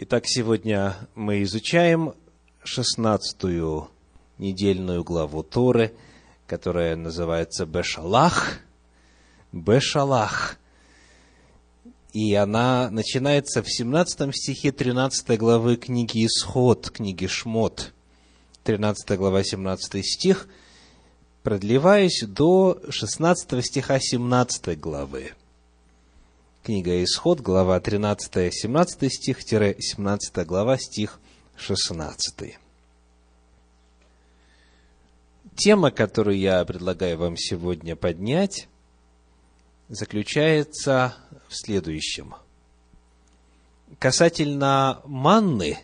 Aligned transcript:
Итак, 0.00 0.26
сегодня 0.28 0.94
мы 1.16 1.42
изучаем 1.42 2.14
шестнадцатую 2.62 3.90
недельную 4.38 5.02
главу 5.02 5.42
Торы, 5.42 5.92
которая 6.46 6.94
называется 6.94 7.66
Бешалах. 7.66 8.60
Бешалах. 9.50 10.56
И 12.12 12.32
она 12.32 12.90
начинается 12.92 13.60
в 13.60 13.68
17 13.68 14.32
стихе 14.36 14.70
13 14.70 15.36
главы 15.36 15.74
книги 15.74 16.24
Исход, 16.26 16.90
книги 16.90 17.26
Шмот. 17.26 17.92
13 18.62 19.18
глава, 19.18 19.42
17 19.42 20.06
стих, 20.06 20.46
продлеваясь 21.42 22.22
до 22.22 22.80
16 22.88 23.66
стиха 23.66 23.98
17 23.98 24.78
главы. 24.78 25.32
Книга 26.68 27.02
Исход, 27.02 27.40
глава 27.40 27.80
13, 27.80 28.52
17 28.52 29.10
стих, 29.10 29.40
17 29.40 30.46
глава, 30.46 30.76
стих 30.76 31.18
16. 31.56 32.58
Тема, 35.56 35.90
которую 35.90 36.36
я 36.36 36.62
предлагаю 36.66 37.16
вам 37.16 37.38
сегодня 37.38 37.96
поднять, 37.96 38.68
заключается 39.88 41.14
в 41.48 41.56
следующем. 41.56 42.34
Касательно 43.98 45.00
манны, 45.06 45.78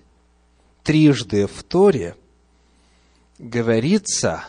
трижды 0.82 1.46
в 1.46 1.62
Торе 1.62 2.14
говорится 3.38 4.44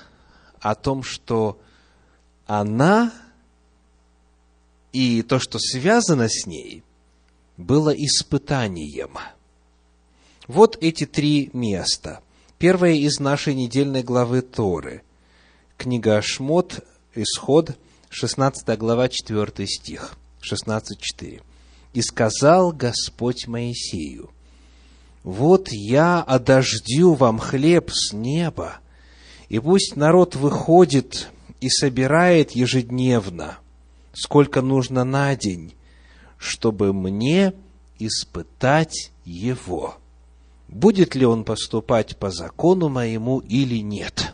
о 0.59 0.75
том, 0.75 1.01
что 1.01 1.61
она 2.45 3.13
и 4.95 5.23
то, 5.23 5.39
что 5.39 5.59
связано 5.59 6.29
с 6.29 6.45
ней, 6.45 6.81
было 7.57 7.89
испытанием. 7.89 9.17
Вот 10.47 10.77
эти 10.79 11.05
три 11.05 11.49
места. 11.51 12.21
Первое 12.57 12.93
из 12.93 13.19
нашей 13.19 13.55
недельной 13.55 14.03
главы 14.03 14.41
Торы. 14.41 15.01
Книга 15.77 16.21
Шмот, 16.21 16.85
Исход, 17.13 17.77
16 18.09 18.77
глава, 18.77 19.09
4 19.09 19.67
стих, 19.67 20.15
16.4. 20.41 21.41
«И 21.93 22.01
сказал 22.01 22.71
Господь 22.71 23.47
Моисею, 23.47 24.29
вот 25.23 25.69
я 25.71 26.21
одождю 26.21 27.15
вам 27.15 27.39
хлеб 27.39 27.91
с 27.91 28.13
неба, 28.13 28.77
и 29.49 29.59
пусть 29.59 29.97
народ 29.97 30.35
выходит 30.35 31.27
и 31.59 31.67
собирает 31.69 32.51
ежедневно– 32.51 33.57
сколько 34.15 34.61
нужно 34.61 35.03
на 35.03 35.35
день, 35.35 35.75
чтобы 36.37 36.93
мне 36.93 37.53
испытать 37.99 39.11
его, 39.23 39.95
будет 40.67 41.15
ли 41.15 41.25
он 41.25 41.43
поступать 41.43 42.17
по 42.17 42.31
закону 42.31 42.89
моему 42.89 43.39
или 43.39 43.79
нет. 43.81 44.33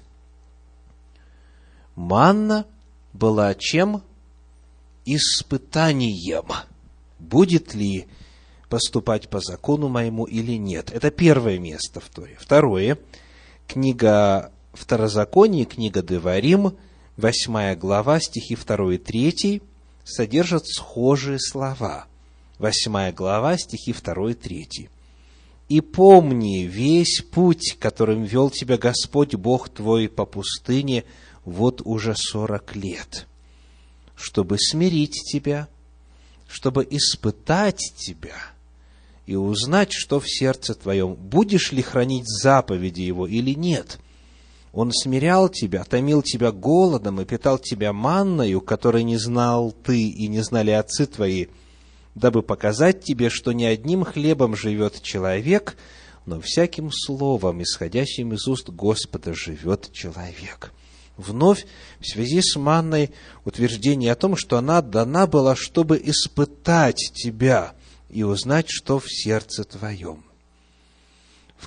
Манна 1.95 2.65
была 3.13 3.53
чем? 3.55 4.03
Испытанием. 5.05 6.45
Будет 7.19 7.73
ли 7.73 8.07
поступать 8.69 9.29
по 9.29 9.41
закону 9.41 9.89
моему 9.89 10.25
или 10.25 10.57
нет. 10.57 10.91
Это 10.91 11.11
первое 11.11 11.59
место 11.59 11.99
в 11.99 12.07
Торе. 12.09 12.37
Второе. 12.39 12.97
Книга 13.67 14.51
Второзаконие, 14.73 15.65
книга 15.65 16.01
Деварим, 16.01 16.77
восьмая 17.17 17.75
глава, 17.75 18.19
стихи 18.21 18.55
2 18.55 18.93
и 18.93 18.97
3 18.97 19.61
содержат 20.11 20.67
схожие 20.67 21.39
слова. 21.39 22.05
Восьмая 22.57 23.11
глава, 23.11 23.57
стихи 23.57 23.93
2 23.93 24.31
и 24.31 24.33
3. 24.33 24.89
«И 25.69 25.81
помни 25.81 26.63
весь 26.63 27.21
путь, 27.21 27.77
которым 27.79 28.23
вел 28.23 28.49
тебя 28.49 28.77
Господь 28.77 29.35
Бог 29.35 29.69
твой 29.69 30.09
по 30.09 30.25
пустыне 30.25 31.05
вот 31.45 31.81
уже 31.85 32.13
сорок 32.15 32.75
лет, 32.75 33.25
чтобы 34.15 34.59
смирить 34.59 35.23
тебя, 35.31 35.69
чтобы 36.47 36.85
испытать 36.89 37.81
тебя 37.95 38.35
и 39.25 39.35
узнать, 39.35 39.93
что 39.93 40.19
в 40.19 40.29
сердце 40.29 40.75
твоем, 40.75 41.13
будешь 41.15 41.71
ли 41.71 41.81
хранить 41.81 42.27
заповеди 42.27 43.01
Его 43.01 43.25
или 43.25 43.53
нет– 43.53 43.99
он 44.73 44.91
смирял 44.91 45.49
тебя, 45.49 45.83
томил 45.83 46.21
тебя 46.21 46.51
голодом 46.51 47.19
и 47.19 47.25
питал 47.25 47.59
тебя 47.59 47.91
манною, 47.91 48.61
которой 48.61 49.03
не 49.03 49.17
знал 49.17 49.71
ты 49.71 50.09
и 50.09 50.27
не 50.27 50.41
знали 50.41 50.71
отцы 50.71 51.05
твои, 51.05 51.47
дабы 52.15 52.41
показать 52.41 53.03
тебе, 53.03 53.29
что 53.29 53.51
не 53.51 53.65
одним 53.65 54.03
хлебом 54.03 54.55
живет 54.55 55.01
человек, 55.01 55.75
но 56.25 56.39
всяким 56.39 56.89
словом, 56.91 57.61
исходящим 57.63 58.33
из 58.33 58.47
уст 58.47 58.69
Господа, 58.69 59.33
живет 59.33 59.91
человек. 59.91 60.71
Вновь 61.17 61.65
в 61.99 62.07
связи 62.07 62.41
с 62.41 62.55
манной 62.55 63.11
утверждение 63.43 64.13
о 64.13 64.15
том, 64.15 64.37
что 64.37 64.57
она 64.57 64.81
дана 64.81 65.27
была, 65.27 65.55
чтобы 65.55 66.01
испытать 66.03 67.11
тебя 67.13 67.73
и 68.09 68.23
узнать, 68.23 68.67
что 68.69 68.99
в 68.99 69.05
сердце 69.11 69.65
твоем. 69.65 70.23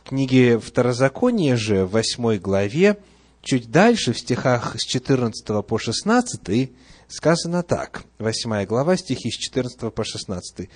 Книге 0.05 0.59
Второзакония 0.59 1.57
же, 1.57 1.87
в 1.87 1.93
восьмой 1.93 2.39
главе, 2.39 2.99
чуть 3.41 3.71
дальше, 3.71 4.13
в 4.13 4.19
стихах 4.19 4.77
с 4.79 4.85
14 4.85 5.65
по 5.67 5.79
16, 5.79 6.71
сказано 7.09 7.63
так. 7.63 8.05
Восьмая 8.19 8.67
глава, 8.67 8.99
стихи 8.99 9.31
с 9.31 9.39
14 9.39 9.91
по 9.95 10.05
16. 10.05 10.69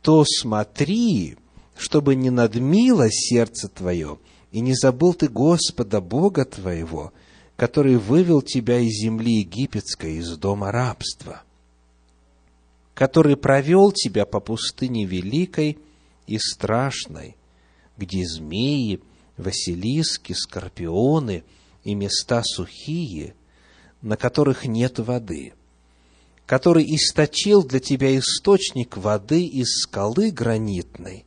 «То 0.00 0.24
смотри, 0.24 1.36
чтобы 1.76 2.14
не 2.14 2.30
надмило 2.30 3.10
сердце 3.10 3.68
твое, 3.68 4.20
и 4.52 4.60
не 4.60 4.74
забыл 4.74 5.14
ты 5.14 5.28
Господа 5.28 6.00
Бога 6.00 6.44
твоего, 6.44 7.12
который 7.56 7.96
вывел 7.96 8.42
тебя 8.42 8.78
из 8.78 8.92
земли 8.92 9.40
египетской, 9.40 10.18
из 10.18 10.36
дома 10.36 10.70
рабства, 10.70 11.42
который 12.94 13.36
провел 13.36 13.90
тебя 13.90 14.24
по 14.24 14.38
пустыне 14.38 15.04
великой 15.04 15.78
и 16.28 16.38
страшной, 16.38 17.34
где 17.96 18.26
змеи, 18.26 19.00
василиски, 19.36 20.32
скорпионы 20.32 21.44
и 21.84 21.94
места 21.94 22.42
сухие, 22.44 23.34
на 24.00 24.16
которых 24.16 24.66
нет 24.66 24.98
воды, 24.98 25.52
который 26.46 26.84
источил 26.84 27.64
для 27.64 27.80
тебя 27.80 28.16
источник 28.18 28.96
воды 28.96 29.44
из 29.44 29.82
скалы 29.82 30.30
гранитной, 30.30 31.24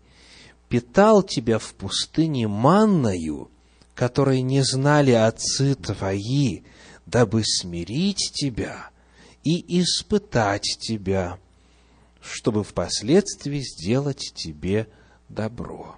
питал 0.69 1.23
тебя 1.23 1.59
в 1.59 1.73
пустыне 1.73 2.47
манною, 2.47 3.49
которой 3.93 4.41
не 4.41 4.61
знали 4.61 5.11
отцы 5.11 5.75
твои, 5.75 6.61
дабы 7.05 7.43
смирить 7.45 8.31
тебя 8.33 8.89
и 9.43 9.81
испытать 9.81 10.77
тебя, 10.79 11.39
чтобы 12.21 12.63
впоследствии 12.63 13.61
сделать 13.61 14.33
тебе 14.35 14.87
добро. 15.29 15.97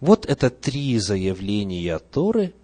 Вот 0.00 0.24
это 0.24 0.48
три 0.48 0.98
заявления 0.98 1.98
Торы, 1.98 2.54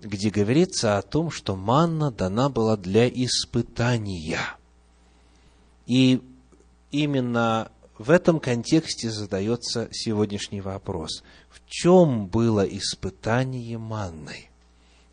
где 0.00 0.30
говорится 0.30 0.98
о 0.98 1.02
том, 1.02 1.30
что 1.30 1.56
манна 1.56 2.12
дана 2.12 2.50
была 2.50 2.76
для 2.76 3.08
испытания. 3.08 4.40
И 5.86 6.20
именно 6.90 7.72
в 7.96 8.10
этом 8.10 8.38
контексте 8.38 9.10
задается 9.10 9.88
сегодняшний 9.92 10.60
вопрос. 10.60 11.24
В 11.48 11.60
чем 11.66 12.26
было 12.26 12.60
испытание 12.60 13.78
манной? 13.78 14.50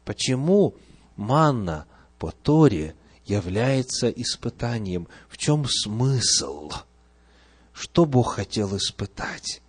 Почему 0.03 0.75
манна 1.15 1.85
по 2.19 2.31
Торе 2.31 2.95
является 3.25 4.09
испытанием? 4.09 5.07
В 5.29 5.37
чем 5.37 5.65
смысл? 5.67 6.71
Что 7.71 8.05
Бог 8.05 8.33
хотел 8.33 8.75
испытать? 8.75 9.61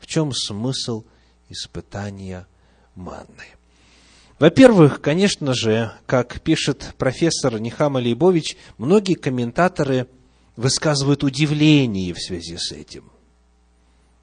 В 0.00 0.06
чем 0.06 0.32
смысл 0.32 1.04
испытания 1.04 1.15
манны. 2.94 3.44
Во-первых, 4.38 5.00
конечно 5.00 5.54
же, 5.54 5.92
как 6.04 6.40
пишет 6.42 6.94
профессор 6.98 7.58
Нихама 7.58 7.98
Лейбович, 7.98 8.56
многие 8.76 9.14
комментаторы 9.14 10.08
высказывают 10.56 11.24
удивление 11.24 12.12
в 12.12 12.18
связи 12.18 12.56
с 12.58 12.72
этим. 12.72 13.10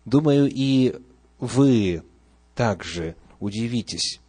Думаю, 0.05 0.49
и 0.53 0.95
вы 1.39 2.03
также 2.55 3.15
удивитесь. 3.39 4.19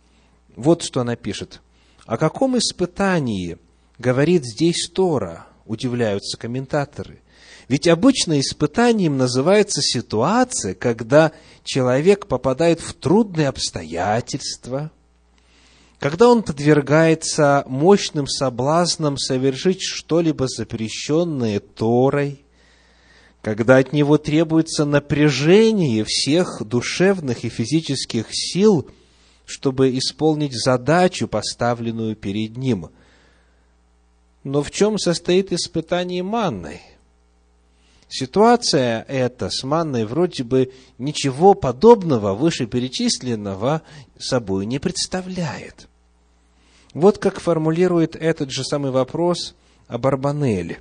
Вот 0.57 0.83
что 0.83 1.01
она 1.01 1.17
пишет. 1.17 1.61
О 2.07 2.17
каком 2.17 2.57
испытании 2.57 3.59
говорит 3.99 4.45
здесь 4.45 4.89
Тора, 4.89 5.47
удивляются 5.67 6.39
комментаторы. 6.39 7.21
Ведь 7.69 7.89
обычно 7.89 8.41
испытанием 8.41 9.17
называется 9.17 9.81
ситуация, 9.81 10.75
когда 10.75 11.33
человек 11.63 12.27
попадает 12.27 12.81
в 12.81 12.93
трудные 12.95 13.49
обстоятельства, 13.49 14.91
когда 15.99 16.29
он 16.29 16.43
подвергается 16.43 17.65
мощным 17.67 18.27
соблазнам 18.27 19.17
совершить 19.17 19.81
что-либо 19.81 20.47
запрещенное 20.47 21.61
Торой, 21.61 22.45
когда 23.41 23.79
от 23.79 23.93
него 23.93 24.19
требуется 24.19 24.85
напряжение 24.85 26.05
всех 26.05 26.63
душевных 26.67 27.45
и 27.45 27.49
физических 27.49 28.27
сил, 28.31 28.91
чтобы 29.47 29.97
исполнить 29.97 30.55
задачу, 30.55 31.29
поставленную 31.29 32.17
перед 32.17 32.57
ним. 32.57 32.91
Но 34.43 34.63
в 34.63 34.71
чем 34.71 34.99
состоит 34.99 35.53
испытание 35.53 36.23
манной? 36.23 36.83
Ситуация 38.17 39.05
эта 39.09 39.51
с 39.51 39.65
манной 39.65 40.05
вроде 40.05 40.45
бы 40.45 40.71
ничего 40.99 41.55
подобного 41.55 42.33
вышеперечисленного 42.33 43.83
собой 44.21 44.67
не 44.67 44.79
представляет. 44.79 45.89
Вот 46.93 47.19
как 47.19 47.41
формулирует 47.41 48.15
этот 48.15 48.53
же 48.53 48.63
самый 48.63 48.93
вопрос 48.93 49.57
Абарбанель. 49.89 50.79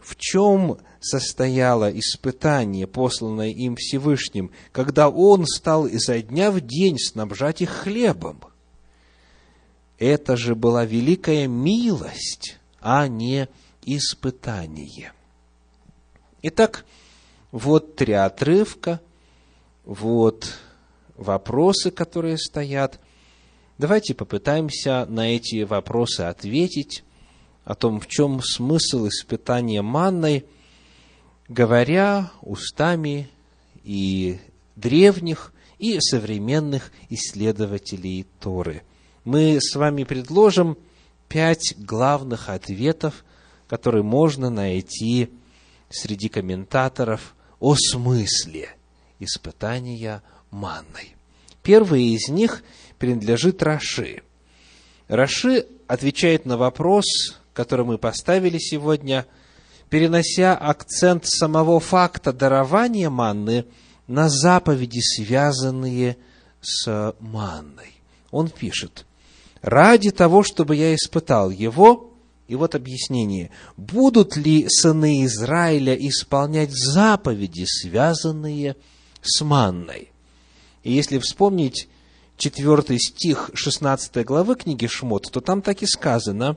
В 0.00 0.16
чем 0.16 0.78
состояло 0.98 1.88
испытание, 1.96 2.88
посланное 2.88 3.50
им 3.50 3.76
Всевышним, 3.76 4.50
когда 4.72 5.08
он 5.08 5.46
стал 5.46 5.86
изо 5.86 6.20
дня 6.20 6.50
в 6.50 6.60
день 6.60 6.98
снабжать 6.98 7.62
их 7.62 7.70
хлебом? 7.70 8.40
Это 10.00 10.36
же 10.36 10.56
была 10.56 10.84
великая 10.84 11.46
милость, 11.46 12.58
а 12.80 13.06
не 13.06 13.48
испытание. 13.84 15.12
Итак, 16.48 16.84
вот 17.50 17.96
три 17.96 18.12
отрывка, 18.12 19.00
вот 19.84 20.46
вопросы, 21.16 21.90
которые 21.90 22.38
стоят. 22.38 23.00
Давайте 23.78 24.14
попытаемся 24.14 25.06
на 25.06 25.34
эти 25.34 25.64
вопросы 25.64 26.20
ответить, 26.20 27.02
о 27.64 27.74
том, 27.74 27.98
в 27.98 28.06
чем 28.06 28.40
смысл 28.44 29.08
испытания 29.08 29.82
манной, 29.82 30.46
говоря 31.48 32.30
устами 32.42 33.28
и 33.82 34.38
древних, 34.76 35.52
и 35.80 35.98
современных 35.98 36.92
исследователей 37.10 38.24
Торы. 38.38 38.84
Мы 39.24 39.58
с 39.60 39.74
вами 39.74 40.04
предложим 40.04 40.78
пять 41.28 41.74
главных 41.76 42.48
ответов, 42.48 43.24
которые 43.66 44.04
можно 44.04 44.48
найти 44.48 45.28
среди 45.96 46.28
комментаторов 46.28 47.34
о 47.58 47.74
смысле 47.74 48.68
испытания 49.18 50.22
манной. 50.50 51.16
Первый 51.62 52.14
из 52.14 52.28
них 52.28 52.62
принадлежит 52.98 53.62
Раши. 53.62 54.22
Раши 55.08 55.66
отвечает 55.86 56.46
на 56.46 56.56
вопрос, 56.56 57.40
который 57.52 57.84
мы 57.84 57.98
поставили 57.98 58.58
сегодня, 58.58 59.26
перенося 59.88 60.56
акцент 60.56 61.26
самого 61.26 61.80
факта 61.80 62.32
дарования 62.32 63.10
манны 63.10 63.64
на 64.06 64.28
заповеди, 64.28 65.00
связанные 65.00 66.16
с 66.60 67.14
манной. 67.20 67.94
Он 68.30 68.50
пишет, 68.50 69.06
«Ради 69.62 70.10
того, 70.10 70.42
чтобы 70.42 70.76
я 70.76 70.94
испытал 70.94 71.50
его, 71.50 72.15
и 72.48 72.54
вот 72.54 72.74
объяснение. 72.74 73.50
Будут 73.76 74.36
ли 74.36 74.66
сыны 74.68 75.24
Израиля 75.24 75.94
исполнять 75.94 76.70
заповеди, 76.72 77.64
связанные 77.66 78.76
с 79.22 79.42
манной? 79.42 80.12
И 80.82 80.92
если 80.92 81.18
вспомнить 81.18 81.88
четвертый 82.36 82.98
стих 82.98 83.50
16 83.54 84.24
главы 84.24 84.54
книги 84.54 84.86
Шмот, 84.86 85.30
то 85.32 85.40
там 85.40 85.62
так 85.62 85.82
и 85.82 85.86
сказано, 85.86 86.56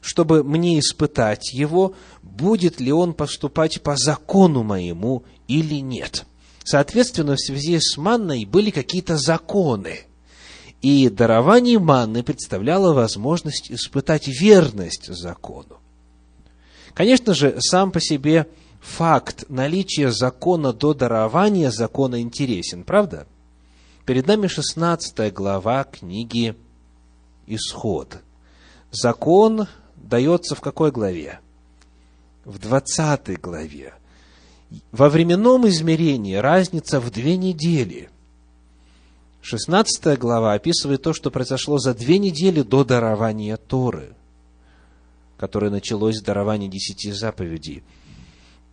чтобы 0.00 0.44
мне 0.44 0.78
испытать 0.78 1.52
его, 1.52 1.94
будет 2.22 2.78
ли 2.78 2.92
он 2.92 3.14
поступать 3.14 3.82
по 3.82 3.96
закону 3.96 4.62
моему 4.62 5.24
или 5.48 5.80
нет. 5.80 6.24
Соответственно, 6.62 7.34
в 7.34 7.40
связи 7.40 7.78
с 7.80 7.96
манной 7.96 8.44
были 8.44 8.70
какие-то 8.70 9.16
законы– 9.16 10.02
и 10.82 11.08
дарование 11.08 11.78
манны 11.78 12.22
представляло 12.22 12.94
возможность 12.94 13.70
испытать 13.70 14.28
верность 14.28 15.12
закону. 15.12 15.78
Конечно 16.94 17.34
же, 17.34 17.56
сам 17.60 17.90
по 17.90 18.00
себе 18.00 18.46
факт 18.80 19.44
наличия 19.48 20.10
закона 20.12 20.72
до 20.72 20.94
дарования 20.94 21.70
закона 21.70 22.20
интересен, 22.20 22.84
правда? 22.84 23.26
Перед 24.06 24.26
нами 24.26 24.46
16 24.46 25.32
глава 25.32 25.84
книги 25.84 26.56
Исход. 27.46 28.18
Закон 28.90 29.66
дается 29.96 30.54
в 30.54 30.60
какой 30.60 30.92
главе? 30.92 31.40
В 32.44 32.58
20 32.58 33.40
главе. 33.40 33.94
Во 34.92 35.08
временном 35.08 35.68
измерении 35.68 36.36
разница 36.36 37.00
в 37.00 37.10
две 37.10 37.36
недели– 37.36 38.10
16 39.48 40.18
глава 40.18 40.52
описывает 40.52 41.00
то, 41.00 41.14
что 41.14 41.30
произошло 41.30 41.78
за 41.78 41.94
две 41.94 42.18
недели 42.18 42.60
до 42.60 42.84
дарования 42.84 43.56
Торы, 43.56 44.14
которое 45.38 45.70
началось 45.70 46.18
с 46.18 46.22
дарования 46.22 46.68
десяти 46.68 47.10
заповедей. 47.12 47.82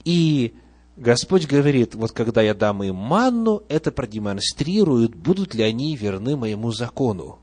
И 0.04 0.54
Господь 0.98 1.48
говорит, 1.48 1.96
вот 1.96 2.12
когда 2.12 2.42
я 2.42 2.54
дам 2.54 2.84
им 2.84 2.98
манну, 2.98 3.64
это 3.70 3.94
продемонстрирует, 3.94 5.16
будут 5.16 5.56
ли 5.56 5.64
они 5.64 5.96
верны 5.96 6.36
моему 6.36 6.74
закону. 6.74 7.40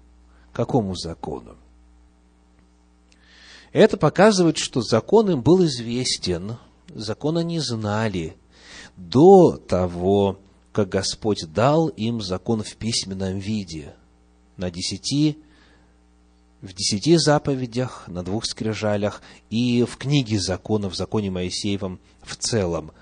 Какому 0.52 0.94
закону? 0.94 1.56
Это 3.72 3.96
показывает, 3.96 4.58
что 4.58 4.82
закон 4.82 5.30
им 5.30 5.40
был 5.40 5.64
известен, 5.64 6.58
закон 6.94 7.38
они 7.38 7.60
знали 7.60 8.36
до 8.98 9.56
того, 9.56 10.36
как 10.72 10.88
Господь 10.88 11.44
дал 11.52 11.88
им 11.88 12.20
закон 12.20 12.62
в 12.62 12.76
письменном 12.76 13.38
виде, 13.38 13.94
на 14.56 14.70
десяти, 14.70 15.38
в 16.62 16.72
десяти 16.72 17.16
заповедях, 17.16 18.04
на 18.08 18.22
двух 18.22 18.46
скрижалях 18.46 19.22
и 19.50 19.84
в 19.84 19.96
книге 19.96 20.38
закона, 20.38 20.88
в 20.88 20.94
законе 20.94 21.30
Моисеевом 21.30 22.00
в 22.22 22.36
целом. 22.36 22.92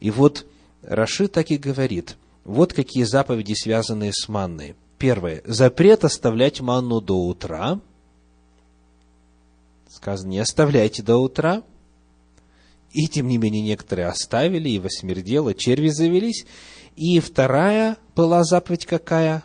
И 0.00 0.10
вот 0.10 0.46
Раши 0.82 1.28
так 1.28 1.50
и 1.50 1.56
говорит, 1.56 2.16
вот 2.44 2.72
какие 2.72 3.04
заповеди, 3.04 3.54
связанные 3.54 4.12
с 4.12 4.28
манной. 4.28 4.76
Первое. 4.98 5.42
Запрет 5.44 6.04
оставлять 6.04 6.60
манну 6.60 7.00
до 7.00 7.26
утра. 7.26 7.80
Сказано, 9.88 10.30
не 10.30 10.38
оставляйте 10.38 11.02
до 11.02 11.16
утра. 11.16 11.62
И, 12.96 13.08
тем 13.08 13.28
не 13.28 13.36
менее, 13.36 13.60
некоторые 13.60 14.08
оставили, 14.08 14.70
и 14.70 14.78
восмердело, 14.78 15.52
черви 15.52 15.88
завелись. 15.88 16.46
И 16.96 17.20
вторая 17.20 17.98
была 18.14 18.42
заповедь 18.42 18.86
какая? 18.86 19.44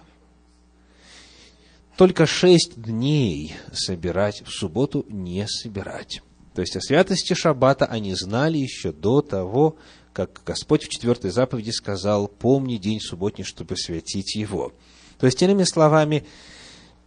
Только 1.97 2.25
шесть 2.25 2.81
дней 2.81 3.53
собирать, 3.73 4.41
в 4.43 4.51
субботу 4.51 5.05
не 5.09 5.45
собирать. 5.49 6.21
То 6.53 6.61
есть 6.61 6.77
о 6.77 6.79
святости 6.79 7.33
Шаббата 7.33 7.85
они 7.85 8.15
знали 8.15 8.57
еще 8.57 8.93
до 8.93 9.21
того, 9.21 9.75
как 10.13 10.41
Господь 10.45 10.85
в 10.85 10.87
четвертой 10.87 11.31
заповеди 11.31 11.71
сказал, 11.71 12.29
помни 12.29 12.77
день 12.77 13.01
субботний, 13.01 13.43
чтобы 13.43 13.75
святить 13.75 14.33
его. 14.33 14.71
То 15.19 15.25
есть, 15.25 15.41
иными 15.41 15.63
словами, 15.63 16.23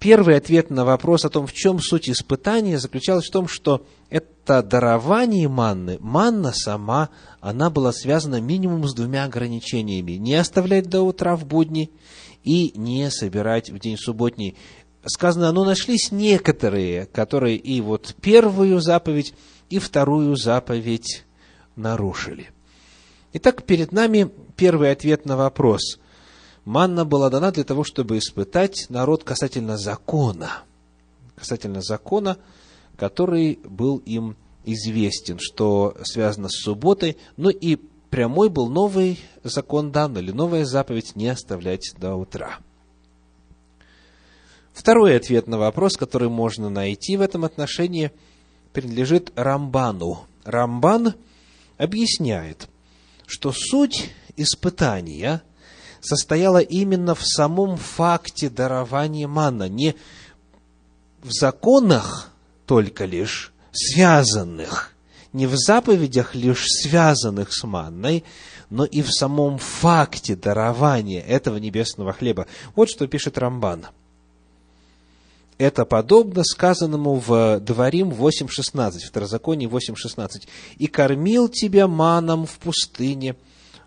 первый 0.04 0.36
ответ 0.36 0.68
на 0.68 0.84
вопрос 0.84 1.24
о 1.24 1.30
том, 1.30 1.46
в 1.46 1.54
чем 1.54 1.80
суть 1.80 2.10
испытания, 2.10 2.78
заключалась 2.78 3.26
в 3.26 3.32
том, 3.32 3.48
что 3.48 3.86
это 4.10 4.62
дарование 4.62 5.48
манны, 5.48 5.96
манна 5.98 6.52
сама, 6.52 7.08
она 7.40 7.70
была 7.70 7.90
связана 7.90 8.38
минимум 8.38 8.86
с 8.86 8.92
двумя 8.92 9.24
ограничениями. 9.24 10.12
Не 10.12 10.34
оставлять 10.34 10.90
до 10.90 11.00
утра 11.00 11.36
в 11.36 11.46
будни 11.46 11.90
и 12.42 12.72
не 12.76 13.10
собирать 13.10 13.70
в 13.70 13.78
день 13.78 13.96
субботний. 13.96 14.56
Сказано, 15.06 15.50
но 15.52 15.64
нашлись 15.64 16.12
некоторые, 16.12 17.06
которые 17.06 17.56
и 17.56 17.80
вот 17.80 18.14
первую 18.20 18.82
заповедь, 18.82 19.32
и 19.70 19.78
вторую 19.78 20.36
заповедь 20.36 21.24
нарушили. 21.76 22.50
Итак, 23.32 23.62
перед 23.62 23.90
нами 23.90 24.30
первый 24.54 24.90
ответ 24.90 25.24
на 25.24 25.38
вопрос. 25.38 25.98
Манна 26.64 27.04
была 27.04 27.28
дана 27.30 27.50
для 27.50 27.64
того, 27.64 27.84
чтобы 27.84 28.18
испытать 28.18 28.86
народ 28.88 29.24
касательно 29.24 29.76
закона. 29.76 30.62
Касательно 31.36 31.82
закона, 31.82 32.38
который 32.96 33.58
был 33.64 33.98
им 33.98 34.36
известен, 34.64 35.38
что 35.40 35.94
связано 36.04 36.48
с 36.48 36.62
субботой, 36.62 37.18
но 37.36 37.50
и 37.50 37.76
прямой 38.08 38.48
был 38.48 38.68
новый 38.68 39.20
закон 39.42 39.92
дан, 39.92 40.16
или 40.16 40.30
новая 40.30 40.64
заповедь 40.64 41.16
не 41.16 41.28
оставлять 41.28 41.94
до 41.98 42.14
утра. 42.14 42.58
Второй 44.72 45.16
ответ 45.16 45.46
на 45.46 45.58
вопрос, 45.58 45.96
который 45.96 46.28
можно 46.28 46.70
найти 46.70 47.16
в 47.16 47.20
этом 47.20 47.44
отношении, 47.44 48.10
принадлежит 48.72 49.32
Рамбану. 49.36 50.26
Рамбан 50.44 51.14
объясняет, 51.76 52.68
что 53.26 53.52
суть 53.52 54.10
испытания 54.36 55.42
состояла 56.04 56.58
именно 56.58 57.14
в 57.14 57.24
самом 57.24 57.76
факте 57.76 58.50
дарования 58.50 59.26
манна, 59.26 59.68
не 59.68 59.94
в 61.22 61.32
законах 61.32 62.30
только 62.66 63.04
лишь, 63.04 63.52
связанных 63.72 64.94
не 65.34 65.46
в 65.46 65.56
заповедях 65.56 66.34
лишь 66.34 66.64
связанных 66.66 67.52
с 67.52 67.64
манной, 67.64 68.24
но 68.70 68.84
и 68.86 69.02
в 69.02 69.10
самом 69.10 69.58
факте 69.58 70.36
дарования 70.36 71.20
этого 71.20 71.58
небесного 71.58 72.12
хлеба. 72.12 72.46
Вот 72.74 72.88
что 72.88 73.06
пишет 73.06 73.36
Рамбан. 73.36 73.86
Это 75.58 75.84
подобно 75.84 76.42
сказанному 76.44 77.16
в 77.16 77.60
Дворим 77.60 78.10
8.16, 78.10 79.00
в 79.00 79.08
Второзаконии 79.08 79.68
8.16. 79.68 80.46
«И 80.78 80.86
кормил 80.86 81.48
тебя 81.48 81.88
маном 81.88 82.46
в 82.46 82.56
пустыне, 82.58 83.36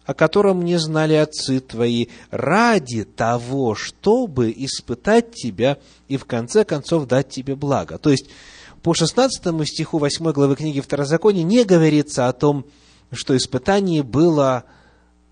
о 0.07 0.13
котором 0.13 0.63
не 0.63 0.79
знали 0.79 1.15
отцы 1.15 1.59
твои, 1.59 2.07
ради 2.31 3.03
того, 3.03 3.75
чтобы 3.75 4.53
испытать 4.55 5.35
тебя 5.35 5.77
и 6.07 6.15
в 6.15 6.23
конце 6.23 6.63
концов 6.63 7.07
дать 7.07 7.29
тебе 7.29 7.55
благо». 7.55 7.97
То 7.97 8.09
есть, 8.09 8.29
по 8.81 8.93
16 8.93 9.67
стиху 9.67 9.97
8 9.97 10.31
главы 10.31 10.55
книги 10.55 10.79
Второзакония 10.79 11.43
не 11.43 11.65
говорится 11.65 12.29
о 12.29 12.33
том, 12.33 12.65
что 13.11 13.35
испытание 13.35 14.01
было 14.01 14.63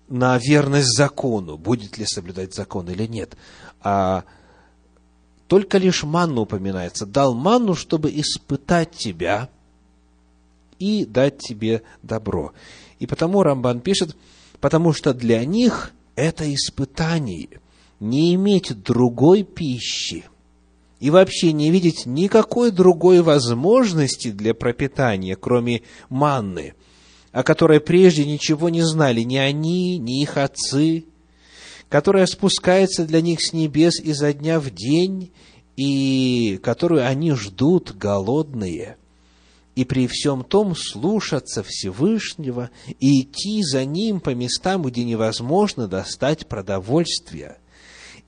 на 0.08 0.36
верность 0.36 0.94
закону, 0.94 1.56
будет 1.56 1.96
ли 1.96 2.04
соблюдать 2.04 2.54
закон 2.54 2.88
или 2.90 3.06
нет, 3.06 3.34
а 3.80 4.24
только 5.48 5.78
лишь 5.78 6.02
манну 6.02 6.42
упоминается. 6.42 7.06
Дал 7.06 7.32
манну, 7.34 7.74
чтобы 7.74 8.10
испытать 8.10 8.90
тебя 8.90 9.48
и 10.78 11.06
дать 11.06 11.38
тебе 11.38 11.82
добро. 12.02 12.52
И 12.98 13.06
потому 13.06 13.42
Рамбан 13.42 13.80
пишет, 13.80 14.14
потому 14.60 14.92
что 14.92 15.14
для 15.14 15.44
них 15.44 15.92
это 16.14 16.52
испытание 16.52 17.60
не 18.00 18.34
иметь 18.34 18.82
другой 18.82 19.42
пищи 19.42 20.24
и 21.00 21.10
вообще 21.10 21.52
не 21.52 21.70
видеть 21.70 22.06
никакой 22.06 22.70
другой 22.70 23.20
возможности 23.22 24.30
для 24.30 24.54
пропитания, 24.54 25.36
кроме 25.36 25.82
манны, 26.08 26.74
о 27.32 27.42
которой 27.42 27.80
прежде 27.80 28.24
ничего 28.24 28.68
не 28.70 28.82
знали 28.82 29.20
ни 29.20 29.36
они, 29.36 29.98
ни 29.98 30.22
их 30.22 30.36
отцы, 30.38 31.04
которая 31.88 32.26
спускается 32.26 33.04
для 33.04 33.20
них 33.20 33.42
с 33.42 33.52
небес 33.52 34.00
изо 34.00 34.32
дня 34.32 34.58
в 34.58 34.70
день, 34.70 35.32
и 35.76 36.58
которую 36.62 37.06
они 37.06 37.32
ждут 37.32 37.94
голодные, 37.94 38.96
и 39.76 39.84
при 39.84 40.08
всем 40.08 40.42
том 40.42 40.74
слушаться 40.74 41.62
Всевышнего 41.62 42.70
и 42.98 43.20
идти 43.20 43.62
за 43.62 43.84
Ним 43.84 44.20
по 44.20 44.34
местам, 44.34 44.82
где 44.82 45.04
невозможно 45.04 45.86
достать 45.86 46.46
продовольствия. 46.48 47.58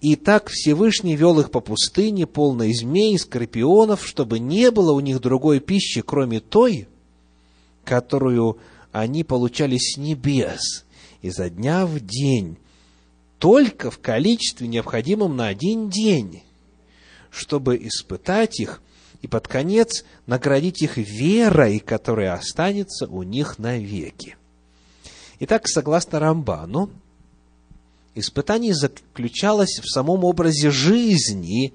И 0.03 0.15
так 0.15 0.49
Всевышний 0.51 1.17
вел 1.17 1.41
их 1.41 1.51
по 1.51 1.61
пустыне, 1.61 2.27
полной 2.27 2.73
змей 2.75 3.19
скорпионов, 3.19 4.07
чтобы 4.07 4.39
не 4.39 4.71
было 4.71 4.93
у 4.93 5.01
них 5.01 5.21
другой 5.21 5.59
пищи, 5.59 6.03
кроме 6.03 6.41
той, 6.41 6.87
которую 7.83 8.59
они 8.93 9.25
получали 9.25 9.79
с 9.79 9.97
небес 9.97 10.85
изо 11.23 11.49
дня 11.49 11.87
в 11.87 11.99
день, 11.99 12.59
только 13.39 13.91
в 13.91 13.99
количестве, 13.99 14.69
необходимом 14.69 15.35
на 15.35 15.49
один 15.49 15.89
день, 15.89 16.43
чтобы 17.31 17.77
испытать 17.79 18.61
их 18.61 18.83
и 19.23 19.27
под 19.27 19.49
конец 19.49 20.05
наградить 20.27 20.83
их 20.83 20.97
верой, 20.97 21.81
которая 21.81 22.35
останется 22.35 23.07
у 23.07 23.23
них 23.23 23.59
навеки. 23.59 24.37
Итак, 25.41 25.69
согласно 25.69 26.19
Рамбану, 26.19 26.91
испытание 28.15 28.75
заключалось 28.75 29.81
в 29.81 29.89
самом 29.89 30.25
образе 30.25 30.71
жизни, 30.71 31.75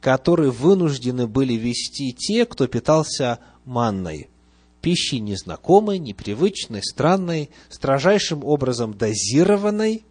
который 0.00 0.50
вынуждены 0.50 1.26
были 1.26 1.54
вести 1.54 2.12
те, 2.12 2.44
кто 2.44 2.66
питался 2.66 3.38
манной, 3.64 4.28
пищей 4.80 5.20
незнакомой, 5.20 5.98
непривычной, 5.98 6.82
странной, 6.82 7.50
строжайшим 7.70 8.44
образом 8.44 8.94
дозированной, 8.94 10.04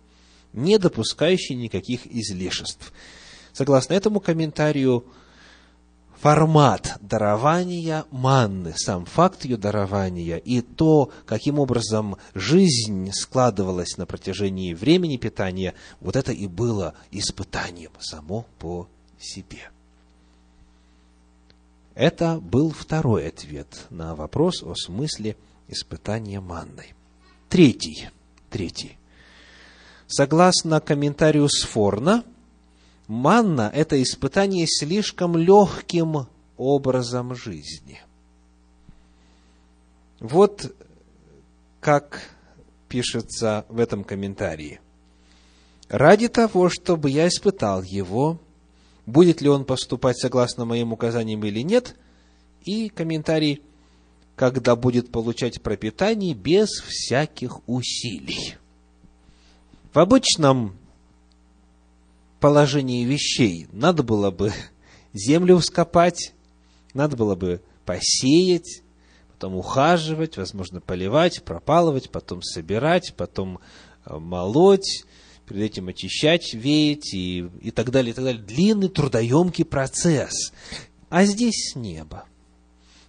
не 0.53 0.77
допускающей 0.77 1.55
никаких 1.55 2.07
излишеств. 2.07 2.93
Согласно 3.53 3.93
этому 3.93 4.21
комментарию, 4.21 5.05
формат 6.21 6.99
дарования 7.01 8.05
манны, 8.11 8.73
сам 8.77 9.05
факт 9.05 9.43
ее 9.43 9.57
дарования 9.57 10.37
и 10.37 10.61
то, 10.61 11.11
каким 11.25 11.57
образом 11.57 12.17
жизнь 12.35 13.11
складывалась 13.11 13.97
на 13.97 14.05
протяжении 14.05 14.75
времени 14.75 15.17
питания, 15.17 15.73
вот 15.99 16.15
это 16.15 16.31
и 16.31 16.45
было 16.45 16.93
испытанием 17.09 17.91
само 17.99 18.45
по 18.59 18.87
себе. 19.19 19.71
Это 21.95 22.39
был 22.39 22.71
второй 22.71 23.27
ответ 23.27 23.87
на 23.89 24.15
вопрос 24.15 24.61
о 24.61 24.75
смысле 24.75 25.35
испытания 25.67 26.39
манной. 26.39 26.93
Третий. 27.49 28.09
Третий. 28.51 28.97
Согласно 30.07 30.81
комментарию 30.81 31.49
Сфорна, 31.49 32.23
манна– 33.11 33.69
это 33.73 34.01
испытание 34.01 34.65
слишком 34.67 35.35
легким 35.35 36.27
образом 36.55 37.35
жизни. 37.35 37.99
Вот 40.21 40.73
как 41.81 42.21
пишется 42.87 43.65
в 43.67 43.79
этом 43.79 44.05
комментарии. 44.05 44.79
«Ради 45.89 46.29
того, 46.29 46.69
чтобы 46.69 47.09
я 47.09 47.27
испытал 47.27 47.83
его, 47.83 48.39
будет 49.05 49.41
ли 49.41 49.49
он 49.49 49.65
поступать 49.65 50.17
согласно 50.17 50.63
моим 50.63 50.93
указаниям 50.93 51.43
или 51.43 51.61
нет, 51.61 51.97
и 52.63 52.87
комментарий, 52.87 53.61
когда 54.37 54.77
будет 54.77 55.11
получать 55.11 55.61
пропитание 55.61 56.33
без 56.33 56.69
всяких 56.69 57.59
усилий. 57.67 58.55
В 59.93 59.99
обычном 59.99 60.77
положении 62.41 63.05
вещей 63.05 63.67
надо 63.71 64.03
было 64.03 64.31
бы 64.31 64.51
землю 65.13 65.59
вскопать, 65.59 66.33
надо 66.93 67.15
было 67.15 67.35
бы 67.35 67.61
посеять, 67.85 68.81
потом 69.31 69.55
ухаживать, 69.55 70.35
возможно, 70.35 70.81
поливать, 70.81 71.43
пропалывать, 71.43 72.09
потом 72.09 72.41
собирать, 72.41 73.13
потом 73.15 73.59
э, 74.05 74.17
молоть, 74.17 75.05
перед 75.47 75.63
этим 75.63 75.87
очищать, 75.87 76.53
веять 76.53 77.13
и, 77.13 77.49
и 77.61 77.71
так 77.71 77.91
далее, 77.91 78.11
и 78.11 78.13
так 78.13 78.25
далее. 78.25 78.41
Длинный, 78.41 78.89
трудоемкий 78.89 79.65
процесс. 79.65 80.51
А 81.09 81.25
здесь 81.25 81.75
небо. 81.75 82.25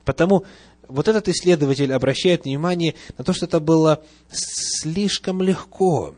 Потому 0.05 0.45
вот 0.89 1.09
этот 1.09 1.29
исследователь 1.29 1.93
обращает 1.93 2.45
внимание 2.45 2.95
на 3.17 3.25
то, 3.25 3.33
что 3.33 3.47
это 3.47 3.61
было 3.61 4.03
слишком 4.31 5.41
легко. 5.41 6.15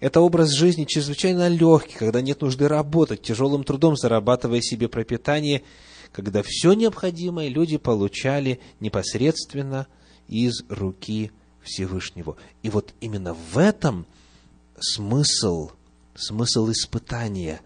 Это 0.00 0.22
образ 0.22 0.50
жизни 0.50 0.86
чрезвычайно 0.86 1.48
легкий, 1.48 1.94
когда 1.94 2.22
нет 2.22 2.40
нужды 2.40 2.68
работать, 2.68 3.20
тяжелым 3.20 3.64
трудом 3.64 3.96
зарабатывая 3.96 4.62
себе 4.62 4.88
пропитание, 4.88 5.62
когда 6.10 6.42
все 6.42 6.72
необходимое 6.72 7.48
люди 7.48 7.76
получали 7.76 8.60
непосредственно 8.80 9.86
из 10.26 10.64
руки 10.70 11.30
Всевышнего. 11.62 12.36
И 12.62 12.70
вот 12.70 12.94
именно 13.00 13.34
в 13.34 13.58
этом 13.58 14.06
смысл, 14.80 15.70
смысл 16.14 16.70
испытания 16.70 17.60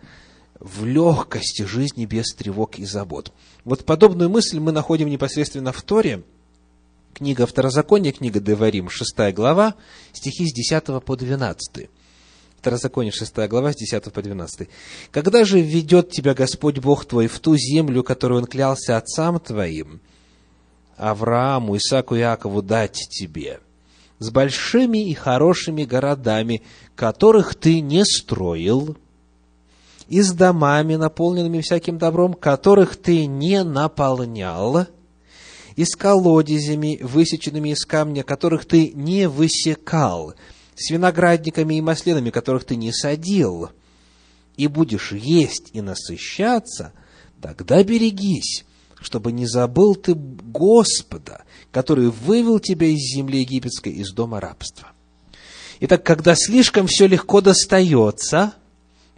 в 0.59 0.85
легкости 0.85 1.63
жизни 1.63 2.05
без 2.05 2.35
тревог 2.35 2.81
и 2.81 2.85
забот. 2.85 3.33
Вот 3.65 3.85
подобную 3.85 4.29
мысль 4.29 4.59
мы 4.59 4.73
находим 4.73 5.09
непосредственно 5.09 5.73
в 5.73 5.83
Торе, 5.83 6.25
книга 7.13 7.47
Второзакония, 7.47 8.11
книга 8.11 8.41
Деварим, 8.41 8.91
6 8.91 9.33
глава, 9.33 9.77
стихи 10.13 10.49
с 10.49 10.53
10 10.53 11.05
по 11.05 11.17
12. 11.17 11.89
Второзаконие, 12.65 13.13
6 13.13 13.37
глава, 13.47 13.75
с 13.75 13.77
10 13.77 14.11
по 14.11 14.23
12. 14.23 14.71
«Когда 15.11 15.45
же 15.45 15.61
ведет 15.61 16.11
тебя 16.11 16.33
Господь 16.33 16.79
Бог 16.79 17.05
твой 17.05 17.27
в 17.27 17.39
ту 17.39 17.59
землю, 17.59 18.03
которую 18.03 18.41
Он 18.41 18.47
клялся 18.47 18.97
отцам 18.97 19.39
твоим, 19.39 20.01
Аврааму, 20.97 21.77
Исааку 21.77 22.15
и 22.15 22.21
Иакову 22.21 22.63
дать 22.63 23.07
тебе, 23.11 23.61
с 24.19 24.31
большими 24.31 25.11
и 25.11 25.13
хорошими 25.13 25.85
городами, 25.85 26.63
которых 26.97 27.55
ты 27.55 27.83
не 27.83 28.03
строил, 28.03 28.97
и 30.09 30.23
с 30.23 30.33
домами, 30.33 30.95
наполненными 30.95 31.61
всяким 31.61 31.99
добром, 31.99 32.33
которых 32.33 32.97
ты 32.97 33.27
не 33.27 33.63
наполнял, 33.63 34.87
и 35.77 35.85
с 35.85 35.95
колодезями, 35.97 36.99
высеченными 37.03 37.75
из 37.75 37.85
камня, 37.85 38.23
которых 38.23 38.65
ты 38.65 38.91
не 38.95 39.29
высекал, 39.29 40.35
с 40.77 40.91
виноградниками 40.91 41.75
и 41.75 41.81
масленами, 41.81 42.31
которых 42.31 42.65
ты 42.65 42.77
не 42.77 42.93
садил, 42.93 43.71
и 44.57 44.67
будешь 44.67 45.13
есть 45.13 45.71
и 45.73 45.81
насыщаться, 45.81 46.93
тогда 47.41 47.83
берегись, 47.83 48.65
чтобы 49.01 49.33
не 49.33 49.47
забыл 49.47 49.95
ты 49.95 50.15
Господа, 50.15 51.45
который 51.71 52.09
вывел 52.09 52.61
тебя 52.61 52.87
из 52.87 53.15
земли 53.15 53.41
египетской, 53.41 53.93
из 53.93 54.13
дома 54.13 54.41
рабства. 54.41 54.93
Итак, 55.81 56.05
когда 56.05 56.35
слишком 56.37 56.87
все 56.87 57.07
легко 57.07 57.41
достается, 57.41 58.55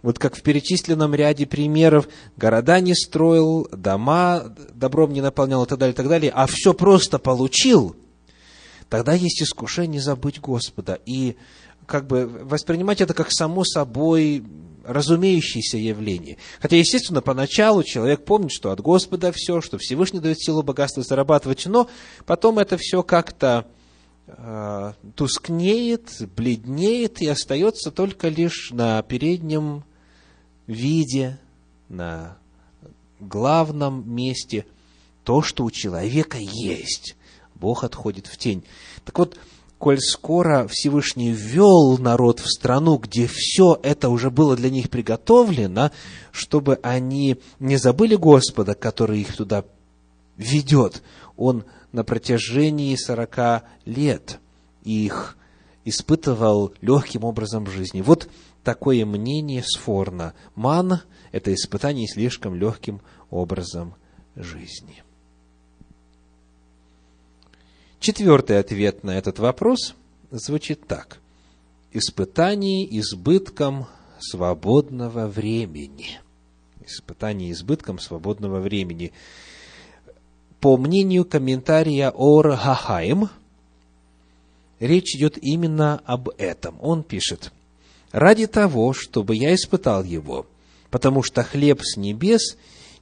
вот 0.01 0.19
как 0.19 0.35
в 0.35 0.41
перечисленном 0.41 1.13
ряде 1.15 1.45
примеров, 1.45 2.07
города 2.35 2.79
не 2.79 2.95
строил, 2.95 3.67
дома 3.71 4.55
добром 4.73 5.13
не 5.13 5.21
наполнял 5.21 5.63
и 5.63 5.67
так 5.67 5.79
далее, 5.79 5.93
и 5.93 5.95
так 5.95 6.07
далее, 6.07 6.31
а 6.33 6.47
все 6.47 6.73
просто 6.73 7.19
получил– 7.19 7.95
тогда 8.89 9.13
есть 9.13 9.41
искушение 9.41 10.01
забыть 10.01 10.39
Господа. 10.39 10.99
И 11.05 11.35
как 11.85 12.07
бы 12.07 12.27
воспринимать 12.27 13.01
это 13.01 13.13
как 13.13 13.31
само 13.31 13.63
собой 13.63 14.43
разумеющееся 14.83 15.77
явление. 15.77 16.37
Хотя, 16.61 16.77
естественно, 16.77 17.21
поначалу 17.21 17.83
человек 17.83 18.23
помнит, 18.23 18.51
что 18.51 18.71
от 18.71 18.81
Господа 18.81 19.31
все, 19.33 19.61
что 19.61 19.77
Всевышний 19.77 20.19
дает 20.19 20.39
силу 20.39 20.63
богатства 20.63 21.03
зарабатывать, 21.03 21.65
но 21.65 21.89
потом 22.25 22.59
это 22.59 22.77
все 22.77 23.03
как-то 23.03 23.67
э, 24.27 24.93
тускнеет, 25.15 26.09
бледнеет 26.35 27.21
и 27.21 27.27
остается 27.27 27.91
только 27.91 28.29
лишь 28.29 28.71
на 28.71 29.01
переднем 29.01 29.83
виде, 30.67 31.37
на 31.89 32.37
главном 33.19 34.09
месте 34.09 34.65
то, 35.23 35.41
что 35.41 35.65
у 35.65 35.71
человека 35.71 36.37
есть. 36.37 37.16
Бог 37.59 37.83
отходит 37.83 38.27
в 38.27 38.37
тень. 38.37 38.63
Так 39.05 39.17
вот, 39.19 39.37
коль 39.77 39.99
скоро 39.99 40.67
Всевышний 40.67 41.31
ввел 41.31 41.97
народ 41.97 42.39
в 42.39 42.47
страну, 42.47 42.97
где 42.97 43.27
все 43.31 43.79
это 43.83 44.09
уже 44.09 44.29
было 44.29 44.55
для 44.55 44.69
них 44.69 44.89
приготовлено, 44.89 45.91
чтобы 46.31 46.79
они 46.83 47.37
не 47.59 47.77
забыли 47.77 48.15
Господа, 48.15 48.75
который 48.75 49.21
их 49.21 49.35
туда 49.35 49.65
ведет, 50.37 51.01
Он 51.35 51.65
на 51.91 52.03
протяжении 52.03 52.95
сорока 52.95 53.63
лет 53.85 54.39
их 54.83 55.37
испытывал 55.83 56.73
легким 56.81 57.23
образом 57.23 57.65
жизни. 57.67 58.01
Вот 58.01 58.29
такое 58.63 59.05
мнение 59.05 59.63
Сфорна. 59.63 60.33
Ман– 60.55 61.01
это 61.31 61.53
испытание 61.53 62.07
слишком 62.07 62.55
легким 62.55 63.01
образом 63.29 63.95
жизни. 64.35 65.03
Четвертый 67.99 68.59
ответ 68.59 69.03
на 69.03 69.17
этот 69.17 69.39
вопрос 69.39 69.95
звучит 70.29 70.85
так. 70.87 71.19
Испытание 71.91 72.87
избытком 72.99 73.87
свободного 74.19 75.27
времени. 75.27 76.19
Испытание 76.85 77.51
избытком 77.51 77.99
свободного 77.99 78.59
времени. 78.59 79.11
По 80.61 80.77
мнению 80.77 81.25
комментария 81.25 82.11
Ор 82.11 82.55
Хахаим, 82.55 83.29
речь 84.79 85.15
идет 85.15 85.37
именно 85.41 85.99
об 86.05 86.29
этом. 86.37 86.77
Он 86.81 87.03
пишет, 87.03 87.51
«Ради 88.11 88.45
того, 88.45 88.93
чтобы 88.93 89.35
я 89.35 89.55
испытал 89.55 90.03
его, 90.03 90.45
потому 90.91 91.23
что 91.23 91.43
хлеб 91.43 91.81
с 91.81 91.97
небес 91.97 92.57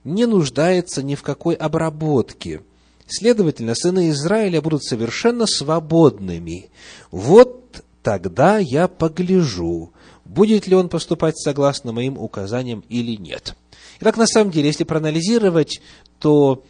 не 0.06 0.26
нуждается 0.26 1.04
ни 1.04 1.16
в 1.16 1.22
какой 1.22 1.54
обработке, 1.54 2.62
Следовательно, 3.08 3.76
сыны 3.76 4.10
Израиля 4.10 4.62
будут 4.62 4.84
совершенно 4.84 5.46
свободными. 5.46 6.70
Вот 7.12 7.84
тогда 8.02 8.58
я 8.58 8.88
погляжу, 8.88 9.94
будет 10.26 10.68
ли 10.68 10.76
он 10.76 10.90
поступать 10.90 11.38
согласно 11.38 11.92
моим 11.92 12.18
указаниям 12.18 12.84
или 12.90 13.16
нет. 13.16 13.56
Итак, 14.00 14.18
на 14.18 14.26
самом 14.26 14.52
деле, 14.52 14.68
если 14.68 14.84
проанализировать, 14.84 15.82
то 16.20 16.64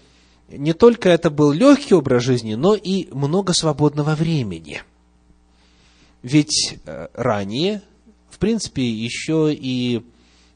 не 0.49 0.73
только 0.73 1.09
это 1.09 1.29
был 1.29 1.51
легкий 1.53 1.93
образ 1.93 2.23
жизни, 2.23 2.55
но 2.55 2.75
и 2.75 3.07
много 3.11 3.53
свободного 3.53 4.13
времени. 4.15 4.83
Ведь 6.21 6.77
э, 6.85 7.07
ранее, 7.13 7.81
в 8.29 8.39
принципе, 8.39 8.83
еще 8.83 9.53
и, 9.53 10.05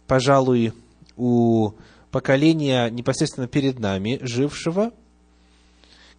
пожалуй, 0.08 0.74
у 1.16 1.72
поколения 2.12 2.90
непосредственно 2.90 3.48
перед 3.48 3.80
нами 3.80 4.20
жившего– 4.22 4.92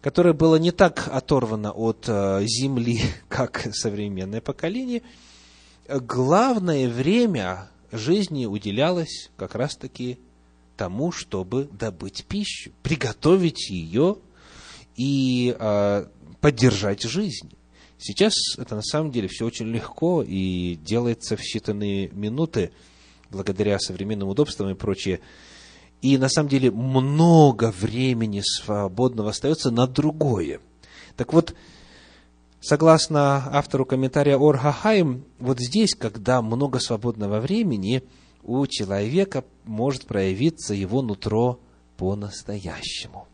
которое 0.01 0.33
было 0.33 0.55
не 0.55 0.71
так 0.71 1.07
оторвано 1.11 1.71
от 1.71 2.05
э, 2.07 2.43
земли, 2.45 3.01
как 3.29 3.67
современное 3.73 4.41
поколение, 4.41 5.03
главное 5.87 6.89
время 6.89 7.69
жизни 7.91 8.45
уделялось 8.45 9.29
как 9.37 9.55
раз-таки 9.55 10.17
тому, 10.77 11.11
чтобы 11.11 11.69
добыть 11.71 12.25
пищу, 12.25 12.71
приготовить 12.81 13.69
ее 13.69 14.17
и 14.95 15.55
э, 15.57 16.05
поддержать 16.39 17.03
жизнь. 17.03 17.51
Сейчас 17.99 18.33
это 18.57 18.75
на 18.75 18.81
самом 18.81 19.11
деле 19.11 19.27
все 19.27 19.45
очень 19.45 19.67
легко 19.67 20.23
и 20.23 20.75
делается 20.83 21.37
в 21.37 21.41
считанные 21.41 22.13
минуты 22.15 22.71
благодаря 23.29 23.77
современным 23.77 24.29
удобствам 24.29 24.69
и 24.69 24.73
прочее 24.73 25.19
и 26.01 26.17
на 26.17 26.29
самом 26.29 26.49
деле 26.49 26.71
много 26.71 27.71
времени 27.71 28.41
свободного 28.41 29.29
остается 29.29 29.69
на 29.69 29.85
другое. 29.87 30.59
Так 31.15 31.31
вот, 31.31 31.53
согласно 32.59 33.55
автору 33.55 33.85
комментария 33.85 34.37
Ор 34.37 34.57
Хахаим, 34.57 35.23
вот 35.39 35.59
здесь, 35.59 35.93
когда 35.93 36.41
много 36.41 36.79
свободного 36.79 37.39
времени, 37.39 38.03
у 38.43 38.65
человека 38.65 39.43
может 39.65 40.07
проявиться 40.07 40.73
его 40.73 41.03
нутро 41.03 41.59
по-настоящему. 41.97 43.27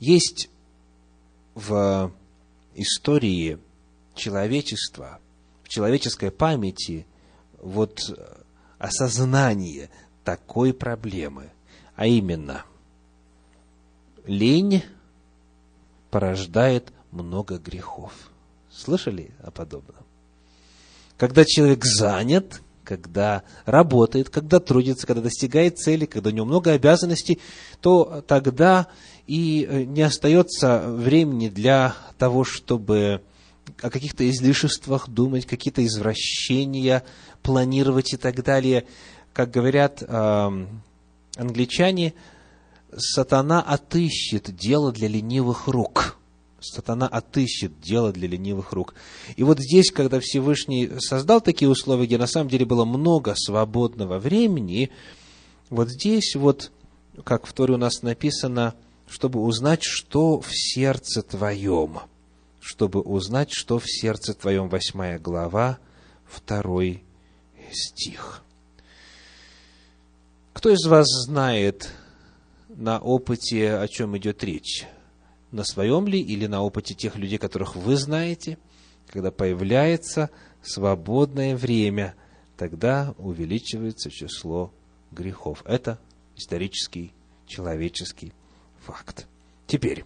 Есть 0.00 0.50
в 1.54 2.12
истории 2.74 3.58
человечества, 4.16 5.20
в 5.62 5.68
человеческой 5.68 6.32
памяти 6.32 7.06
вот 7.62 8.00
осознание– 8.78 9.90
такой 10.24 10.72
проблемы, 10.72 11.50
а 11.94 12.06
именно 12.06 12.64
лень 14.26 14.82
порождает 16.10 16.92
много 17.10 17.58
грехов. 17.58 18.12
Слышали 18.70 19.30
о 19.42 19.50
подобном? 19.50 20.04
Когда 21.16 21.44
человек 21.44 21.84
занят, 21.84 22.60
когда 22.82 23.42
работает, 23.64 24.30
когда 24.30 24.60
трудится, 24.60 25.06
когда 25.06 25.22
достигает 25.22 25.78
цели, 25.78 26.06
когда 26.06 26.30
у 26.30 26.32
него 26.32 26.46
много 26.46 26.72
обязанностей, 26.72 27.40
то 27.80 28.24
тогда 28.26 28.88
и 29.26 29.66
э, 29.68 29.84
не 29.84 30.02
остается 30.02 30.82
времени 30.90 31.48
для 31.48 31.94
того, 32.18 32.44
чтобы 32.44 33.22
о 33.80 33.90
каких-то 33.90 34.28
излишествах 34.28 35.08
думать, 35.08 35.46
какие-то 35.46 35.84
извращения 35.86 37.02
планировать 37.42 38.12
и 38.12 38.16
так 38.16 38.42
далее 38.42 38.84
как 39.34 39.50
говорят 39.50 40.02
э, 40.02 40.66
англичане, 41.36 42.14
сатана 42.96 43.60
отыщет 43.60 44.56
дело 44.56 44.92
для 44.92 45.08
ленивых 45.08 45.66
рук. 45.66 46.16
Сатана 46.60 47.06
отыщет 47.06 47.78
дело 47.80 48.12
для 48.12 48.28
ленивых 48.28 48.72
рук. 48.72 48.94
И 49.36 49.42
вот 49.42 49.58
здесь, 49.58 49.90
когда 49.90 50.20
Всевышний 50.20 50.88
создал 50.98 51.42
такие 51.42 51.68
условия, 51.68 52.06
где 52.06 52.16
на 52.16 52.28
самом 52.28 52.48
деле 52.48 52.64
было 52.64 52.86
много 52.86 53.34
свободного 53.36 54.18
времени, 54.18 54.90
вот 55.68 55.90
здесь 55.90 56.36
вот, 56.36 56.70
как 57.24 57.46
в 57.46 57.52
Торе 57.52 57.74
у 57.74 57.76
нас 57.76 58.02
написано, 58.02 58.74
чтобы 59.08 59.40
узнать, 59.40 59.82
что 59.82 60.40
в 60.40 60.48
сердце 60.50 61.22
твоем. 61.22 61.98
Чтобы 62.60 63.00
узнать, 63.00 63.50
что 63.52 63.78
в 63.78 63.84
сердце 63.86 64.32
твоем. 64.32 64.70
Восьмая 64.70 65.18
глава, 65.18 65.78
второй 66.24 67.02
стих. 67.72 68.44
Кто 70.54 70.70
из 70.70 70.86
вас 70.86 71.08
знает 71.26 71.90
на 72.68 73.00
опыте, 73.00 73.74
о 73.74 73.88
чем 73.88 74.16
идет 74.16 74.42
речь? 74.44 74.86
На 75.50 75.64
своем 75.64 76.06
ли 76.06 76.20
или 76.20 76.46
на 76.46 76.62
опыте 76.62 76.94
тех 76.94 77.16
людей, 77.16 77.38
которых 77.38 77.74
вы 77.74 77.96
знаете? 77.96 78.56
Когда 79.08 79.32
появляется 79.32 80.30
свободное 80.62 81.56
время, 81.56 82.14
тогда 82.56 83.14
увеличивается 83.18 84.10
число 84.10 84.72
грехов. 85.10 85.62
Это 85.66 85.98
исторический, 86.36 87.12
человеческий 87.46 88.32
факт. 88.78 89.26
Теперь, 89.66 90.04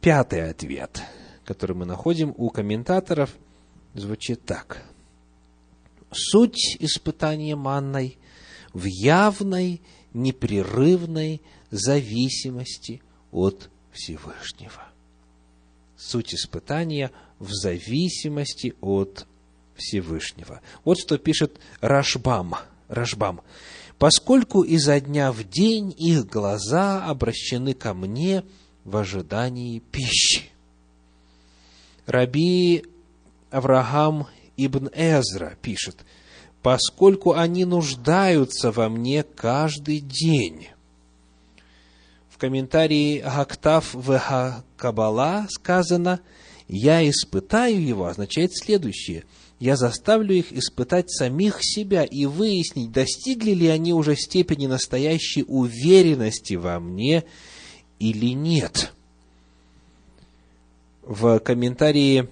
пятый 0.00 0.48
ответ, 0.48 1.02
который 1.44 1.74
мы 1.74 1.86
находим 1.86 2.32
у 2.36 2.50
комментаторов, 2.50 3.34
звучит 3.94 4.44
так. 4.44 4.80
Суть 6.12 6.76
испытания 6.78 7.56
манной 7.56 8.16
в 8.72 8.84
явной, 8.84 9.80
непрерывной 10.12 11.40
зависимости 11.70 13.02
от 13.30 13.70
Всевышнего. 13.92 14.88
Суть 15.96 16.34
испытания 16.34 17.10
в 17.38 17.52
зависимости 17.52 18.74
от 18.80 19.26
Всевышнего. 19.76 20.60
Вот 20.84 20.98
что 20.98 21.18
пишет 21.18 21.58
Рашбам. 21.80 22.54
Рашбам. 22.88 23.40
«Поскольку 23.98 24.62
изо 24.62 25.00
дня 25.00 25.30
в 25.30 25.44
день 25.44 25.94
их 25.96 26.26
глаза 26.26 27.06
обращены 27.06 27.72
ко 27.72 27.94
мне 27.94 28.42
в 28.84 28.96
ожидании 28.96 29.78
пищи». 29.78 30.50
Раби 32.06 32.84
Авраам 33.50 34.26
ибн 34.56 34.90
Эзра 34.92 35.56
пишет– 35.62 35.96
поскольку 36.62 37.34
они 37.34 37.64
нуждаются 37.64 38.70
во 38.70 38.88
мне 38.88 39.22
каждый 39.22 40.00
день. 40.00 40.68
В 42.28 42.38
комментарии 42.38 43.20
Гактав 43.20 43.92
в 43.92 44.64
Кабала 44.76 45.46
сказано 45.50 46.20
«Я 46.68 47.08
испытаю 47.08 47.84
его» 47.84 48.06
означает 48.06 48.52
следующее– 48.56 49.24
я 49.62 49.76
заставлю 49.76 50.34
их 50.34 50.52
испытать 50.52 51.08
самих 51.08 51.58
себя 51.60 52.02
и 52.02 52.26
выяснить, 52.26 52.90
достигли 52.90 53.52
ли 53.52 53.68
они 53.68 53.92
уже 53.92 54.16
степени 54.16 54.66
настоящей 54.66 55.44
уверенности 55.46 56.54
во 56.54 56.80
мне 56.80 57.22
или 58.00 58.34
нет. 58.34 58.92
В 61.02 61.38
комментарии 61.38 62.28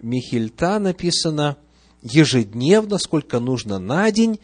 Михельта 0.00 0.78
написано 0.78 1.58
«Ежедневно, 2.02 2.98
сколько 2.98 3.40
нужно 3.40 3.78
на 3.78 4.10
день, 4.10 4.38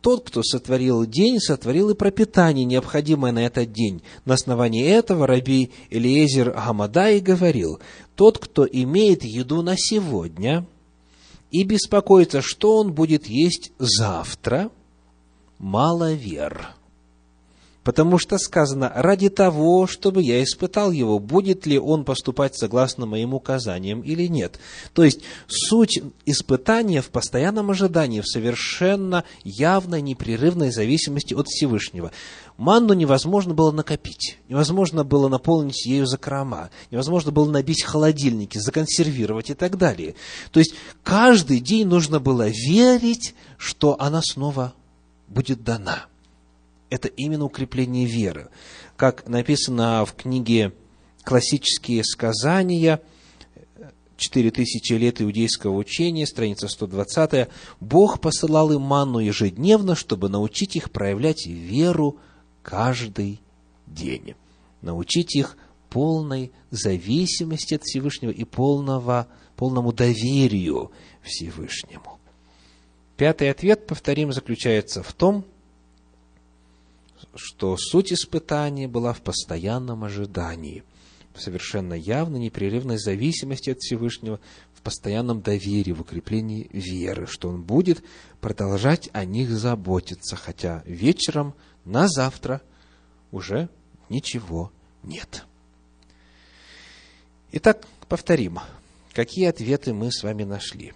тот, 0.00 0.28
кто 0.28 0.42
сотворил 0.42 1.04
день, 1.04 1.40
сотворил 1.40 1.90
и 1.90 1.94
пропитание, 1.94 2.64
необходимое 2.64 3.32
на 3.32 3.44
этот 3.44 3.72
день. 3.72 4.02
На 4.24 4.34
основании 4.34 4.86
этого 4.86 5.26
раби 5.26 5.70
Элиезер 5.90 6.52
Гамадай 6.52 7.20
говорил, 7.20 7.80
тот, 8.14 8.38
кто 8.38 8.66
имеет 8.66 9.24
еду 9.24 9.62
на 9.62 9.76
сегодня 9.76 10.66
и 11.50 11.64
беспокоится, 11.64 12.42
что 12.42 12.76
он 12.76 12.92
будет 12.92 13.26
есть 13.26 13.72
завтра, 13.78 14.70
маловер 15.58 16.77
потому 17.88 18.18
что 18.18 18.36
сказано, 18.36 18.92
ради 18.94 19.30
того, 19.30 19.86
чтобы 19.86 20.20
я 20.20 20.44
испытал 20.44 20.92
его, 20.92 21.18
будет 21.18 21.64
ли 21.64 21.78
он 21.78 22.04
поступать 22.04 22.54
согласно 22.54 23.06
моим 23.06 23.32
указаниям 23.32 24.02
или 24.02 24.26
нет. 24.26 24.60
То 24.92 25.04
есть, 25.04 25.22
суть 25.46 26.02
испытания 26.26 27.00
в 27.00 27.08
постоянном 27.08 27.70
ожидании, 27.70 28.20
в 28.20 28.28
совершенно 28.28 29.24
явной, 29.42 30.02
непрерывной 30.02 30.70
зависимости 30.70 31.32
от 31.32 31.46
Всевышнего. 31.48 32.12
Манну 32.58 32.92
невозможно 32.92 33.54
было 33.54 33.72
накопить, 33.72 34.36
невозможно 34.50 35.02
было 35.02 35.28
наполнить 35.28 35.86
ею 35.86 36.04
закрома, 36.04 36.68
невозможно 36.90 37.32
было 37.32 37.50
набить 37.50 37.84
холодильники, 37.84 38.58
законсервировать 38.58 39.48
и 39.48 39.54
так 39.54 39.78
далее. 39.78 40.14
То 40.52 40.60
есть, 40.60 40.74
каждый 41.02 41.60
день 41.60 41.86
нужно 41.86 42.20
было 42.20 42.50
верить, 42.50 43.34
что 43.56 43.96
она 43.98 44.20
снова 44.22 44.74
будет 45.26 45.64
дана– 45.64 46.04
это 46.90 47.08
именно 47.08 47.44
укрепление 47.44 48.06
веры. 48.06 48.48
Как 48.96 49.28
написано 49.28 50.04
в 50.04 50.14
книге 50.14 50.72
«Классические 51.24 52.04
сказания», 52.04 53.00
«Четыре 54.16 54.50
тысячи 54.50 54.94
лет 54.94 55.22
иудейского 55.22 55.76
учения», 55.76 56.26
страница 56.26 56.66
120, 56.66 57.48
Бог 57.78 58.20
посылал 58.20 58.72
им 58.72 58.80
манну 58.80 59.20
ежедневно, 59.20 59.94
чтобы 59.94 60.28
научить 60.28 60.74
их 60.74 60.90
проявлять 60.90 61.46
веру 61.46 62.18
каждый 62.62 63.40
день. 63.86 64.34
Научить 64.82 65.36
их 65.36 65.56
полной 65.88 66.52
зависимости 66.70 67.74
от 67.74 67.82
Всевышнего 67.84 68.30
и 68.30 68.44
полного, 68.44 69.28
полному 69.56 69.92
доверию 69.92 70.90
Всевышнему. 71.22 72.18
Пятый 73.16 73.50
ответ, 73.50 73.86
повторим, 73.86 74.32
заключается 74.32 75.02
в 75.02 75.12
том, 75.12 75.44
что 77.34 77.76
суть 77.76 78.12
испытания 78.12 78.88
была 78.88 79.12
в 79.12 79.20
постоянном 79.22 80.04
ожидании, 80.04 80.84
в 81.34 81.40
совершенно 81.40 81.94
явной, 81.94 82.40
непрерывной 82.40 82.98
зависимости 82.98 83.70
от 83.70 83.78
Всевышнего, 83.78 84.40
в 84.74 84.82
постоянном 84.82 85.40
доверии, 85.40 85.92
в 85.92 86.00
укреплении 86.00 86.68
веры, 86.72 87.26
что 87.26 87.48
Он 87.48 87.62
будет 87.62 88.02
продолжать 88.40 89.08
о 89.12 89.24
них 89.24 89.50
заботиться, 89.50 90.36
хотя 90.36 90.82
вечером 90.86 91.54
на 91.84 92.08
завтра 92.08 92.62
уже 93.30 93.68
ничего 94.08 94.72
нет. 95.02 95.44
Итак, 97.52 97.86
повторим, 98.08 98.58
какие 99.12 99.46
ответы 99.46 99.92
мы 99.94 100.12
с 100.12 100.22
вами 100.22 100.44
нашли. 100.44 100.92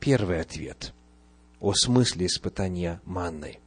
Первый 0.00 0.40
ответ 0.40 0.92
о 1.60 1.72
смысле 1.74 2.26
испытания 2.26 3.00
манной 3.04 3.58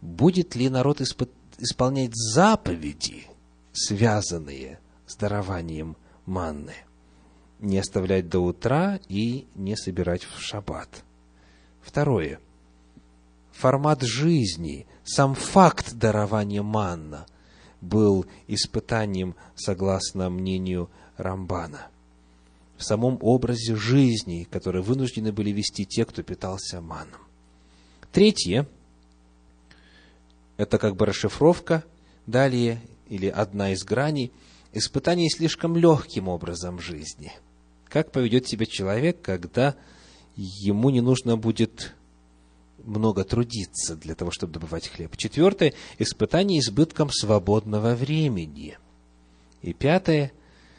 будет 0.00 0.54
ли 0.54 0.68
народ 0.68 1.00
исп... 1.00 1.28
исполнять 1.58 2.14
заповеди, 2.14 3.26
связанные 3.72 4.80
с 5.06 5.16
дарованием 5.16 5.96
манны, 6.26 6.74
не 7.58 7.78
оставлять 7.78 8.28
до 8.28 8.40
утра 8.40 9.00
и 9.08 9.46
не 9.54 9.76
собирать 9.76 10.24
в 10.24 10.40
шаббат. 10.40 11.04
Второе. 11.80 12.40
Формат 13.52 14.02
жизни, 14.02 14.86
сам 15.04 15.34
факт 15.34 15.94
дарования 15.94 16.62
манна 16.62 17.26
был 17.80 18.26
испытанием, 18.46 19.34
согласно 19.56 20.30
мнению 20.30 20.90
Рамбана. 21.16 21.88
В 22.76 22.84
самом 22.84 23.18
образе 23.20 23.74
жизни, 23.74 24.46
который 24.48 24.82
вынуждены 24.82 25.32
были 25.32 25.50
вести 25.50 25.84
те, 25.84 26.04
кто 26.04 26.22
питался 26.22 26.80
маном. 26.80 27.22
Третье– 28.12 28.68
это 30.58 30.76
как 30.76 30.96
бы 30.96 31.06
расшифровка. 31.06 31.84
Далее, 32.26 32.82
или 33.08 33.26
одна 33.26 33.72
из 33.72 33.82
граней, 33.84 34.32
испытание 34.74 35.30
слишком 35.30 35.78
легким 35.78 36.28
образом 36.28 36.78
жизни. 36.78 37.32
Как 37.88 38.12
поведет 38.12 38.46
себя 38.46 38.66
человек, 38.66 39.22
когда 39.22 39.76
ему 40.36 40.90
не 40.90 41.00
нужно 41.00 41.38
будет 41.38 41.94
много 42.84 43.24
трудиться 43.24 43.96
для 43.96 44.14
того, 44.14 44.30
чтобы 44.30 44.52
добывать 44.52 44.88
хлеб. 44.88 45.16
Четвертое– 45.16 45.72
испытание 45.98 46.60
избытком 46.60 47.10
свободного 47.10 47.94
времени. 47.94 48.76
И 49.62 49.72
пятое 49.72 50.32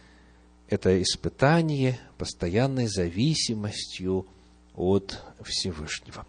–это 0.69 1.01
испытание 1.01 1.99
постоянной 2.17 2.87
зависимостью 2.87 4.27
от 4.75 5.19
Всевышнего. 5.43 6.25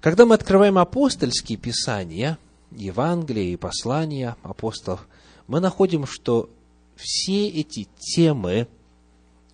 Когда 0.00 0.26
мы 0.26 0.34
открываем 0.34 0.78
апостольские 0.78 1.58
писания, 1.58 2.38
Евангелия 2.70 3.52
и 3.52 3.56
послания 3.56 4.36
апостолов, 4.42 5.08
мы 5.46 5.60
находим, 5.60 6.06
что 6.06 6.50
все 6.96 7.48
эти 7.48 7.88
темы 7.98 8.68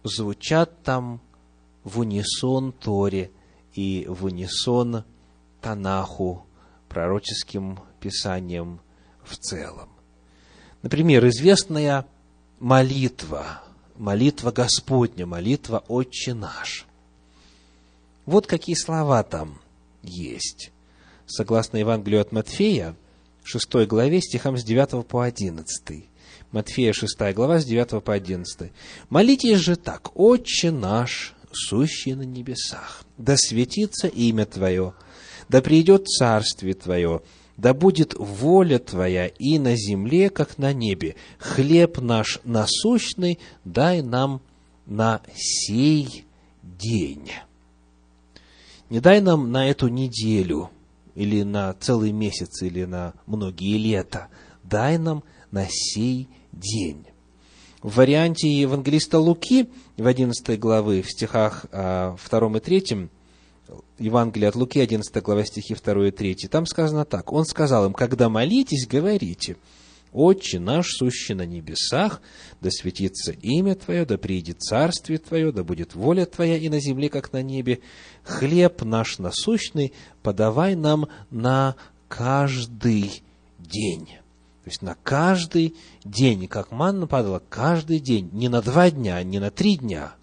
звучат 0.05 0.83
там 0.83 1.21
в 1.85 2.01
унисон 2.01 2.73
Торе 2.73 3.31
и 3.75 4.07
в 4.09 4.25
унисон 4.25 5.05
Танаху, 5.61 6.47
пророческим 6.89 7.79
писаниям 8.01 8.81
в 9.25 9.37
целом. 9.37 9.89
Например, 10.83 11.27
известная 11.29 12.07
молитва, 12.59 13.63
молитва 13.97 14.51
Господня, 14.51 15.27
молитва 15.27 15.85
Отче 15.89 16.35
наш. 16.35 16.87
Вот 18.27 18.47
какие 18.47 18.75
слова 18.75 19.23
там 19.23 19.62
есть. 20.03 20.73
Согласно 21.27 21.79
Евангелию 21.79 22.21
от 22.21 22.33
Матфея, 22.33 22.97
6 23.45 23.87
главе, 23.87 24.21
стихам 24.21 24.57
с 24.57 24.65
9 24.65 25.07
по 25.07 25.25
11. 25.25 26.05
Матфея 26.53 26.93
6 26.93 27.35
глава, 27.35 27.59
с 27.59 27.65
9 27.65 28.03
по 28.03 28.13
11. 28.13 28.73
«Молитесь 29.09 29.59
же 29.59 29.77
так, 29.77 30.11
Отче 30.15 30.71
наш, 30.71 31.35
сущий 31.53 32.15
на 32.15 32.23
небесах, 32.23 33.05
да 33.19 33.37
светится 33.37 34.09
имя 34.09 34.45
Твое, 34.47 34.95
да 35.49 35.63
придет 35.63 36.07
царствие 36.07 36.75
Твое, 36.75 37.23
да 37.57 37.75
будет 37.75 38.15
воля 38.15 38.79
Твоя 38.79 39.27
и 39.27 39.59
на 39.59 39.77
земле, 39.77 40.31
как 40.31 40.59
на 40.59 40.73
небе. 40.73 41.17
Хлеб 41.39 41.99
наш 41.99 42.41
насущный 42.45 43.39
дай 43.65 44.03
нам 44.03 44.43
на 44.87 45.23
сей 45.35 46.25
день». 46.63 47.31
Не 48.93 49.01
дай 49.01 49.23
нам 49.23 49.51
на 49.51 49.71
эту 49.71 49.89
неделю, 49.89 50.69
или 51.15 51.45
на 51.45 51.73
целый 51.73 52.13
месяц, 52.13 52.61
или 52.61 52.85
на 52.85 53.15
многие 53.25 53.79
лета. 53.79 54.29
Дай 54.65 54.99
нам 54.99 55.25
на 55.51 55.67
сей 55.71 56.29
день. 56.53 57.07
В 57.83 57.97
варианте 57.97 58.49
евангелиста 58.53 59.19
Луки 59.19 59.71
в 59.97 60.07
11 60.07 60.59
главы, 60.61 61.01
в 61.01 61.11
стихах 61.11 61.65
2 61.71 61.71
а, 61.73 62.17
и 62.55 62.61
3, 62.61 63.09
Евангелие 63.99 64.51
от 64.51 64.57
Луки, 64.57 64.79
11 64.79 65.23
глава, 65.23 65.43
стихи 65.47 65.75
2 65.75 66.09
и 66.09 66.11
3, 66.11 66.35
там 66.51 66.67
сказано 66.67 67.07
так. 67.07 67.33
Он 67.33 67.47
сказал 67.47 67.87
им, 67.87 67.95
когда 67.95 68.29
молитесь, 68.29 68.87
говорите– 68.87 69.57
Отче 70.13 70.61
наш, 70.61 70.89
сущий 70.89 71.35
на 71.35 71.47
небесах, 71.47 72.21
да 72.61 72.71
светится 72.71 73.33
имя 73.33 73.75
Твое, 73.75 74.05
да 74.05 74.19
приидет 74.19 74.61
царствие 74.61 75.19
Твое, 75.19 75.53
да 75.53 75.65
будет 75.65 75.95
воля 75.95 76.27
Твоя 76.27 76.59
и 76.59 76.69
на 76.69 76.81
земле, 76.81 77.09
как 77.09 77.33
на 77.33 77.43
небе. 77.43 77.81
Хлеб 78.23 78.83
наш 78.83 79.19
насущный 79.19 79.95
подавай 80.23 80.75
нам 80.75 81.09
на 81.31 81.77
каждый 82.09 83.23
день. 83.59 84.07
То 84.65 84.71
есть 84.71 84.83
на 84.83 84.97
каждый 85.03 85.75
день, 86.05 86.47
как 86.47 86.71
манна 86.71 87.07
падала, 87.07 87.43
каждый 87.49 87.99
день, 87.99 88.29
не 88.33 88.49
на 88.49 88.61
два 88.61 88.91
дня, 88.91 89.23
не 89.23 89.39
на 89.39 89.51
три 89.51 89.77
дня, 89.77 90.15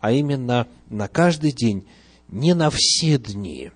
а 0.00 0.12
именно 0.12 0.68
на 0.90 1.08
каждый 1.08 1.50
день, 1.50 1.86
не 2.28 2.54
на 2.54 2.70
все 2.70 3.18
дни. 3.18 3.72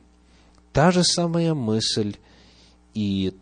Та 0.73 0.93
же 0.93 1.03
самая 1.03 1.55
мысль 1.55 2.17
и 2.93 3.35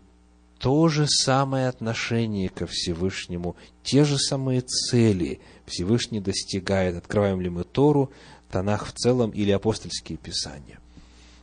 то 0.58 0.88
же 0.88 1.06
самое 1.06 1.68
отношение 1.68 2.48
ко 2.48 2.66
Всевышнему, 2.66 3.56
те 3.82 4.04
же 4.04 4.18
самые 4.18 4.62
цели 4.62 5.40
Всевышний 5.66 6.20
достигает. 6.20 6.96
Открываем 6.96 7.40
ли 7.40 7.48
мы 7.48 7.64
Тору, 7.64 8.10
Танах 8.50 8.86
в 8.86 8.92
целом 8.92 9.30
или 9.30 9.50
апостольские 9.50 10.18
писания. 10.18 10.78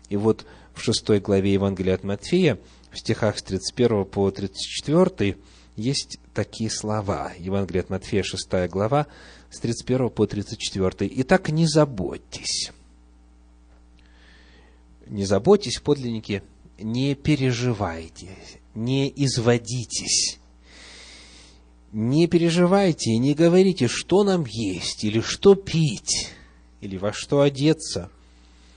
И 0.10 0.16
вот 0.16 0.46
в 0.74 0.82
шестой 0.82 1.20
главе 1.20 1.54
Евангелия 1.54 1.96
от 1.96 2.04
Матфея, 2.04 2.58
в 2.92 3.00
стихах 3.00 3.38
с 3.38 3.44
31 3.44 4.06
по 4.06 4.32
34, 4.32 5.38
есть 5.76 6.20
такие 6.34 6.70
слова. 6.70 7.32
Евангелие 7.38 7.82
от 7.82 7.90
Матфея, 7.90 8.24
6 8.24 8.70
глава, 8.70 9.08
с 9.50 9.60
31 9.60 10.10
по 10.10 10.26
34. 10.26 11.12
«Итак, 11.22 11.50
не 11.50 11.68
заботьтесь». 11.68 12.72
Не 15.06 15.26
заботьтесь, 15.26 15.80
подлинники, 15.80 16.44
не 16.80 17.14
переживайте, 17.14 18.30
не 18.76 19.12
изводитесь. 19.16 20.40
Не 21.92 22.28
переживайте 22.28 23.12
и 23.12 23.18
не 23.18 23.34
говорите, 23.34 23.88
что 23.88 24.24
нам 24.24 24.46
есть, 24.46 25.04
или 25.04 25.22
что 25.22 25.56
пить, 25.56 26.30
или 26.82 26.98
во 26.98 27.14
что 27.14 27.42
одеться– 27.42 28.10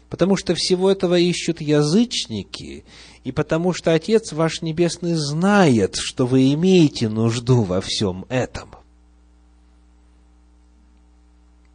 потому 0.09 0.37
что 0.37 0.55
всего 0.55 0.91
этого 0.91 1.19
ищут 1.19 1.61
язычники, 1.61 2.85
и 3.25 3.33
потому 3.33 3.73
что 3.73 3.93
Отец 3.93 4.33
ваш 4.33 4.63
Небесный 4.63 5.15
знает, 5.15 5.97
что 5.97 6.27
вы 6.27 6.53
имеете 6.55 7.09
нужду 7.09 7.63
во 7.63 7.81
всем 7.81 8.25
этом. 8.29 8.71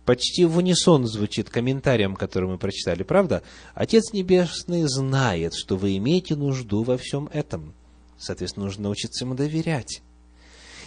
Почти 0.06 0.46
в 0.46 0.58
унисон 0.58 1.06
звучит 1.06 1.50
комментарием, 1.50 2.16
который 2.16 2.50
мы 2.50 2.58
прочитали, 2.58 3.04
правда? 3.04 3.44
Отец 3.76 4.14
Небесный 4.14 4.84
знает, 4.84 5.54
что 5.54 5.78
вы 5.78 5.98
имеете 5.98 6.36
нужду 6.36 6.84
во 6.84 6.98
всем 6.98 7.30
этом. 7.32 7.74
Соответственно, 8.22 8.68
нужно 8.68 8.84
научиться 8.84 9.26
ему 9.26 9.34
доверять. 9.34 10.04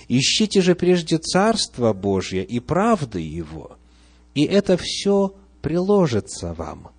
Ищите 0.07 0.61
же 0.61 0.75
прежде 0.77 1.19
Царство 1.19 1.93
Божье 1.93 2.45
и 2.45 2.61
правды 2.61 3.21
Его, 3.21 3.77
и 4.35 4.45
это 4.45 4.77
все 4.77 5.35
приложится 5.61 6.55
вам. 6.55 6.91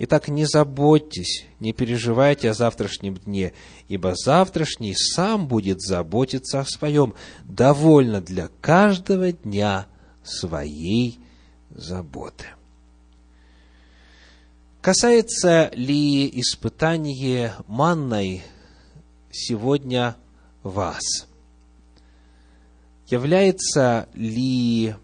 Итак, 0.00 0.28
не 0.28 0.44
заботьтесь, 0.44 1.46
не 1.58 1.72
переживайте 1.72 2.50
о 2.50 2.54
завтрашнем 2.54 3.16
дне, 3.16 3.52
ибо 3.88 4.14
завтрашний 4.14 4.94
сам 4.94 5.48
будет 5.48 5.80
заботиться 5.80 6.60
о 6.60 6.64
своем. 6.64 7.14
Довольно 7.44 8.20
для 8.20 8.48
каждого 8.60 9.32
дня 9.32 9.86
своей 10.22 11.18
заботы. 11.70 12.44
Касается 14.80 15.70
ли 15.74 16.28
испытание 16.40 17.54
манной 17.66 18.42
сегодня 19.30 20.16
вас? 20.62 21.26
Является 23.06 24.08
ли 24.14 24.94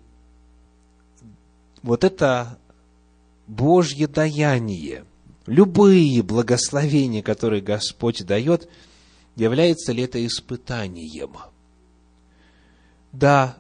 вот 1.82 2.04
это 2.04 2.58
Божье 3.46 4.06
даяние, 4.06 5.04
любые 5.46 6.22
благословения, 6.22 7.22
которые 7.22 7.62
Господь 7.62 8.24
дает, 8.24 8.68
является 9.36 9.92
ли 9.92 10.02
это 10.02 10.24
испытанием? 10.24 11.36
Да, 13.12 13.56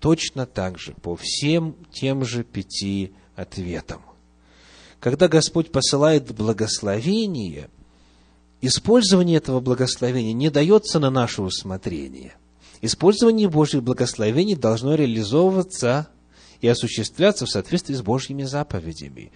точно 0.00 0.46
так 0.46 0.78
же, 0.78 0.92
по 0.94 1.16
всем 1.16 1.76
тем 1.92 2.24
же 2.24 2.44
пяти 2.44 3.12
ответам. 3.34 4.02
Когда 5.00 5.28
Господь 5.28 5.70
посылает 5.70 6.34
благословение, 6.34 7.70
использование 8.60 9.38
этого 9.38 9.60
благословения 9.60 10.32
не 10.32 10.50
дается 10.50 10.98
на 10.98 11.10
наше 11.10 11.42
усмотрение. 11.42 12.34
Использование 12.82 13.48
Божьих 13.48 13.82
благословений 13.82 14.54
должно 14.54 14.94
реализовываться 14.94 16.08
и 16.60 16.68
осуществляться 16.68 17.46
в 17.46 17.50
соответствии 17.50 17.94
с 17.94 18.02
Божьими 18.02 18.44
заповедями. 18.44 19.32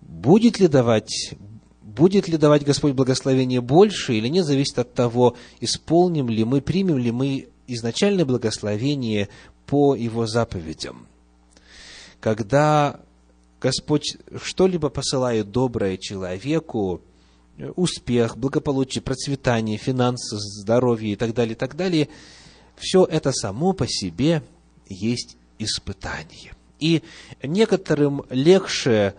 Будет 0.00 0.58
ли 0.58 0.68
давать, 0.68 1.34
будет 1.82 2.28
ли 2.28 2.36
давать 2.36 2.64
Господь 2.64 2.92
благословение 2.94 3.60
больше 3.60 4.14
или 4.14 4.28
нет, 4.28 4.44
зависит 4.44 4.78
от 4.78 4.94
того, 4.94 5.36
исполним 5.60 6.28
ли 6.28 6.44
мы, 6.44 6.60
примем 6.60 6.98
ли 6.98 7.12
мы 7.12 7.48
изначальное 7.66 8.24
благословение 8.24 9.28
по 9.66 9.94
Его 9.94 10.26
заповедям. 10.26 11.06
Когда 12.20 13.00
Господь 13.60 14.16
что-либо 14.42 14.88
посылает 14.88 15.50
доброе 15.50 15.96
человеку, 15.96 17.02
успех, 17.76 18.36
благополучие, 18.36 19.02
процветание, 19.02 19.78
финансы, 19.78 20.36
здоровье 20.38 21.12
и 21.12 21.16
так 21.16 21.34
далее, 21.34 21.54
и 21.54 21.58
так 21.58 21.76
далее, 21.76 22.08
все 22.76 23.04
это 23.04 23.32
само 23.32 23.72
по 23.72 23.86
себе 23.86 24.42
есть 24.88 25.36
испытание. 25.58 26.52
И 26.80 27.02
некоторым 27.42 28.24
легче 28.30 29.14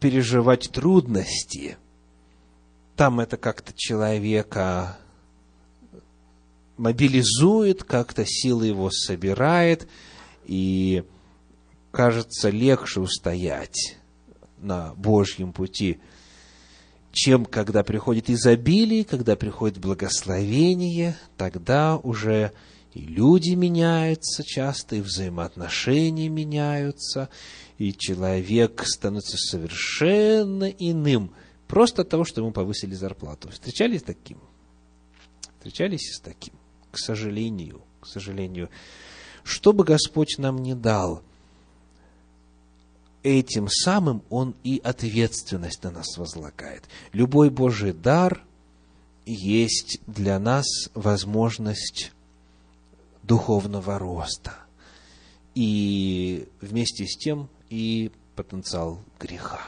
переживать 0.00 0.70
трудности. 0.72 1.76
Там 2.96 3.20
это 3.20 3.36
как-то 3.36 3.72
человека 3.74 4.98
мобилизует, 6.76 7.84
как-то 7.84 8.24
силы 8.26 8.66
его 8.66 8.90
собирает, 8.90 9.86
и 10.46 11.04
кажется 11.90 12.48
легче 12.48 13.00
устоять 13.00 13.98
на 14.58 14.94
Божьем 14.94 15.52
пути, 15.52 16.00
чем 17.12 17.44
когда 17.44 17.82
приходит 17.82 18.30
изобилие, 18.30 19.04
когда 19.04 19.36
приходит 19.36 19.78
благословение, 19.78 21.16
тогда 21.36 21.96
уже 21.96 22.52
и 22.92 23.00
люди 23.00 23.50
меняются 23.50 24.42
часто, 24.42 24.96
и 24.96 25.00
взаимоотношения 25.00 26.28
меняются, 26.28 27.28
и 27.78 27.92
человек 27.92 28.82
становится 28.84 29.36
совершенно 29.36 30.64
иным, 30.64 31.32
просто 31.68 32.02
от 32.02 32.08
того, 32.08 32.24
что 32.24 32.40
ему 32.40 32.52
повысили 32.52 32.94
зарплату. 32.94 33.50
Встречались 33.50 34.00
с 34.00 34.04
таким? 34.04 34.38
Встречались 35.58 36.14
с 36.16 36.20
таким? 36.20 36.54
К 36.90 36.98
сожалению, 36.98 37.82
к 38.00 38.06
сожалению. 38.06 38.70
Что 39.44 39.72
бы 39.72 39.84
Господь 39.84 40.38
нам 40.38 40.58
не 40.58 40.74
дал, 40.74 41.22
этим 43.22 43.68
самым 43.68 44.22
Он 44.30 44.54
и 44.64 44.80
ответственность 44.82 45.82
на 45.82 45.90
нас 45.90 46.16
возлагает. 46.16 46.84
Любой 47.12 47.50
Божий 47.50 47.92
дар 47.92 48.42
есть 49.26 50.00
для 50.06 50.38
нас 50.38 50.66
возможность 50.94 52.12
духовного 53.22 53.98
роста. 53.98 54.54
И 55.54 56.48
вместе 56.60 57.06
с 57.06 57.16
тем 57.16 57.48
и 57.68 58.10
потенциал 58.36 59.00
греха, 59.18 59.60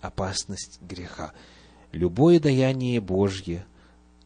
опасность 0.00 0.80
греха. 0.82 1.32
Любое 1.92 2.38
даяние 2.38 3.00
Божье, 3.00 3.66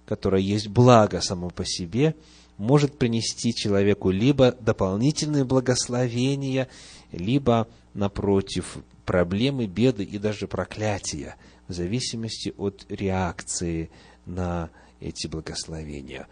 которое 0.06 0.42
есть 0.42 0.68
благо 0.68 1.20
само 1.20 1.50
по 1.50 1.64
себе, 1.64 2.14
может 2.62 2.96
принести 2.96 3.53
человеку 3.53 4.11
либо 4.11 4.53
дополнительные 4.53 5.44
благословения, 5.44 6.68
либо, 7.11 7.66
напротив, 7.92 8.79
проблемы, 9.05 9.66
беды 9.66 10.05
и 10.05 10.16
даже 10.16 10.46
проклятия, 10.46 11.35
в 11.66 11.72
зависимости 11.72 12.55
от 12.57 12.87
реакции 12.88 13.90
на 14.27 14.70
эти 15.01 15.27
благословения. 15.27 16.29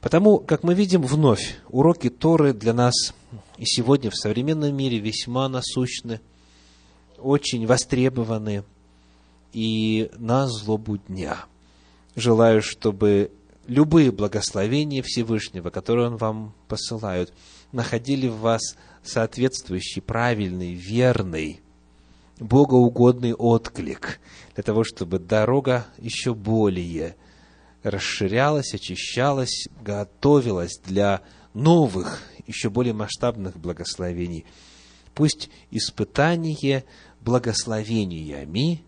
Потому, 0.00 0.38
как 0.38 0.62
мы 0.62 0.74
видим 0.74 1.02
вновь, 1.02 1.56
уроки 1.68 2.10
Торы 2.10 2.52
для 2.52 2.74
нас 2.74 2.94
и 3.58 3.64
сегодня 3.64 4.10
в 4.10 4.16
современном 4.16 4.72
мире 4.76 5.00
весьма 5.00 5.48
насущны, 5.48 6.20
очень 7.18 7.66
востребованы 7.66 8.62
и 9.52 10.12
на 10.16 10.46
злобу 10.46 10.98
дня. 10.98 11.44
Желаю, 12.14 12.62
чтобы 12.62 13.32
любые 13.66 14.10
благословения 14.10 15.02
Всевышнего, 15.02 15.70
которые 15.70 16.08
Он 16.08 16.16
вам 16.16 16.54
посылает, 16.68 17.32
находили 17.72 18.28
в 18.28 18.38
вас 18.38 18.76
соответствующий, 19.02 20.02
правильный, 20.02 20.74
верный, 20.74 21.60
богоугодный 22.38 23.34
отклик, 23.34 24.20
для 24.54 24.62
того, 24.62 24.84
чтобы 24.84 25.18
дорога 25.18 25.86
еще 25.98 26.34
более 26.34 27.16
расширялась, 27.82 28.74
очищалась, 28.74 29.68
готовилась 29.80 30.78
для 30.84 31.22
новых, 31.54 32.20
еще 32.46 32.70
более 32.70 32.94
масштабных 32.94 33.56
благословений. 33.58 34.44
Пусть 35.14 35.50
испытание 35.70 36.84
благословениями 37.20 38.82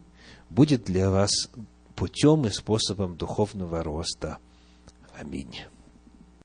будет 0.51 0.85
для 0.85 1.11
вас 1.11 1.51
путем 1.95 2.47
и 2.47 2.51
способом 2.51 3.17
духовного 3.17 3.83
роста. 3.83 4.39
Аминь. 5.19 5.74